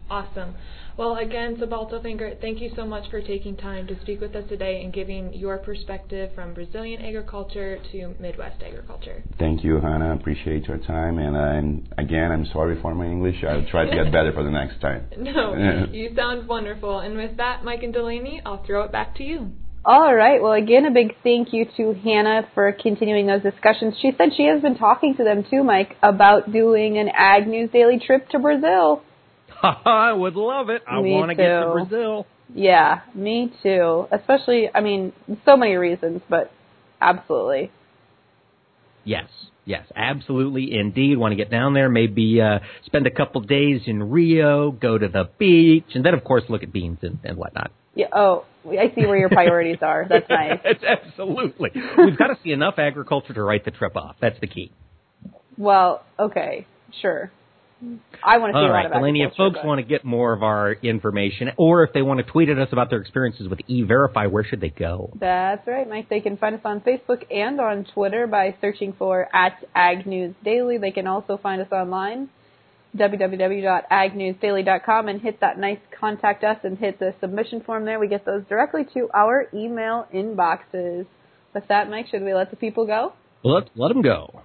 Awesome. 0.10 0.54
Well, 0.98 1.16
again, 1.16 1.56
Sebalto 1.56 2.04
Finger, 2.04 2.34
thank 2.42 2.60
you 2.62 2.70
so 2.76 2.86
much 2.86 3.10
for 3.10 3.22
taking 3.22 3.56
time 3.56 3.88
to 3.88 4.00
speak 4.02 4.20
with 4.20 4.36
us 4.36 4.44
today 4.50 4.84
and 4.84 4.94
giving 4.94 5.34
your 5.34 5.58
perspective 5.58 6.30
from 6.36 6.54
Brazilian 6.54 7.02
agriculture 7.02 7.80
to 7.94 8.14
Midwest 8.20 8.62
agriculture. 8.62 9.24
Thank 9.40 9.64
you, 9.64 9.80
Hannah. 9.80 10.14
Appreciate 10.14 10.66
your 10.68 10.78
time. 10.80 11.18
And 11.20 11.38
I'm, 11.38 11.88
again, 11.98 12.32
I'm 12.34 12.46
sorry 12.52 12.80
for 12.82 12.94
my 12.94 13.06
English. 13.06 13.38
I'll 13.48 13.66
try 13.72 13.90
to 13.90 13.96
get 13.96 14.12
better 14.12 14.34
for 14.34 14.44
the 14.44 14.52
next 14.52 14.82
time. 14.82 15.06
No, 15.18 15.88
you 15.92 16.14
sound 16.16 16.50
wonderful. 16.50 17.00
And 17.00 17.16
with 17.16 17.38
that, 17.38 17.64
Mike 17.64 17.82
and 17.82 17.94
Delaney, 17.94 18.42
I'll 18.46 18.64
throw 18.66 18.84
it 18.84 18.92
back 18.92 19.16
to 19.16 19.24
you. 19.24 19.52
All 19.86 20.16
right. 20.16 20.42
Well, 20.42 20.54
again, 20.54 20.86
a 20.86 20.92
big 20.92 21.16
thank 21.24 21.52
you 21.52 21.66
to 21.76 21.94
Hannah 21.94 22.48
for 22.54 22.72
continuing 22.72 23.28
those 23.28 23.44
discussions. 23.44 23.96
She 24.02 24.12
said 24.18 24.30
she 24.36 24.46
has 24.46 24.62
been 24.62 24.78
talking 24.78 25.16
to 25.18 25.26
them 25.26 25.44
too, 25.50 25.64
Mike, 25.64 25.98
about 26.02 26.54
doing 26.54 26.98
an 26.98 27.10
Ag 27.10 27.48
News 27.48 27.70
Daily 27.72 28.00
trip 28.06 28.30
to 28.30 28.40
Brazil. 28.40 29.04
I 29.64 30.14
would 30.14 30.36
love 30.36 30.70
it. 30.70 30.84
I 30.88 31.00
want 31.00 31.30
to 31.30 31.36
get 31.36 31.60
to 31.60 31.72
Brazil. 31.74 32.26
Yeah, 32.54 33.02
me 33.14 33.52
too. 33.62 34.08
Especially, 34.12 34.70
I 34.74 34.80
mean, 34.80 35.12
so 35.44 35.58
many 35.58 35.76
reasons, 35.76 36.22
but 36.30 36.52
absolutely. 37.02 37.70
Yes, 39.04 39.28
yes, 39.66 39.86
absolutely, 39.98 40.78
indeed. 40.78 41.18
Want 41.18 41.34
to 41.34 41.36
get 41.36 41.52
down 41.52 41.74
there? 41.74 41.90
Maybe 41.90 42.40
uh, 42.40 42.60
spend 42.86 43.06
a 43.06 43.12
couple 43.12 43.42
days 43.42 43.82
in 43.86 44.12
Rio, 44.12 44.72
go 44.72 44.98
to 44.98 45.10
the 45.10 45.30
beach, 45.38 45.88
and 45.94 46.06
then, 46.06 46.14
of 46.14 46.24
course, 46.24 46.44
look 46.48 46.64
at 46.64 46.72
beans 46.72 47.00
and, 47.02 47.20
and 47.26 47.38
whatnot. 47.38 47.72
Yeah. 47.96 48.08
Oh, 48.14 48.46
I 48.66 48.92
see 48.96 49.06
where 49.06 49.18
your 49.18 49.30
priorities 49.30 49.80
are. 49.82 50.06
That's 50.10 50.30
nice. 50.30 50.60
It's 50.64 50.84
absolutely. 50.84 51.72
We've 51.98 52.18
got 52.18 52.28
to 52.28 52.38
see 52.44 52.52
enough 52.52 52.76
agriculture 52.78 53.34
to 53.34 53.44
write 53.44 53.66
the 53.66 53.72
trip 53.72 53.96
off. 53.96 54.16
That's 54.22 54.40
the 54.40 54.48
key. 54.48 54.72
Well, 55.58 56.04
okay, 56.20 56.66
sure. 57.02 57.32
I 58.24 58.38
want 58.38 58.54
to 58.54 58.60
see 58.60 58.64
All 58.64 58.70
right, 58.70 58.90
Delaney, 58.90 59.24
if 59.24 59.34
folks 59.36 59.58
but... 59.62 59.66
want 59.66 59.80
to 59.80 59.84
get 59.84 60.06
more 60.06 60.32
of 60.32 60.42
our 60.42 60.72
information, 60.72 61.52
or 61.58 61.84
if 61.84 61.92
they 61.92 62.02
want 62.02 62.26
to 62.26 62.32
tweet 62.32 62.48
at 62.48 62.58
us 62.58 62.70
about 62.72 62.90
their 62.90 63.02
experiences 63.02 63.50
with 63.50 63.60
E-Verify, 63.68 64.28
where 64.28 64.46
should 64.46 64.62
they 64.62 64.70
go? 64.70 65.12
That's 65.20 65.68
right, 65.68 65.88
Mike. 65.88 66.08
They 66.10 66.22
can 66.22 66.38
find 66.38 66.56
us 66.56 66.62
on 66.64 66.80
Facebook 66.80 67.26
and 67.30 67.60
on 67.60 67.86
Twitter 67.94 68.26
by 68.26 68.56
searching 68.62 68.94
for 68.98 69.28
at 69.36 69.64
Ag 69.76 70.08
News 70.08 70.34
Daily. 70.46 70.78
They 70.78 70.92
can 70.92 71.08
also 71.08 71.38
find 71.38 71.62
us 71.62 71.72
online 71.72 72.30
www.agnewsdaily.com 72.98 75.08
and 75.08 75.22
hit 75.22 75.40
that 75.42 75.58
nice 75.58 75.80
contact 76.00 76.44
us 76.44 76.58
and 76.64 76.78
hit 76.78 77.00
the 77.00 77.16
submission 77.20 77.62
form 77.62 77.86
there. 77.86 78.00
We 78.00 78.08
get 78.08 78.24
those 78.26 78.44
directly 78.48 78.86
to 78.94 79.10
our 79.14 79.48
email 79.54 80.08
inboxes. 80.14 81.08
With 81.54 81.68
that, 81.70 81.90
Mike, 81.90 82.08
should 82.10 82.24
we 82.24 82.34
let 82.34 82.50
the 82.50 82.58
people 82.58 82.86
go? 82.86 83.14
Let 83.44 83.70
let 83.76 83.90
them 83.90 84.02
go. 84.02 84.42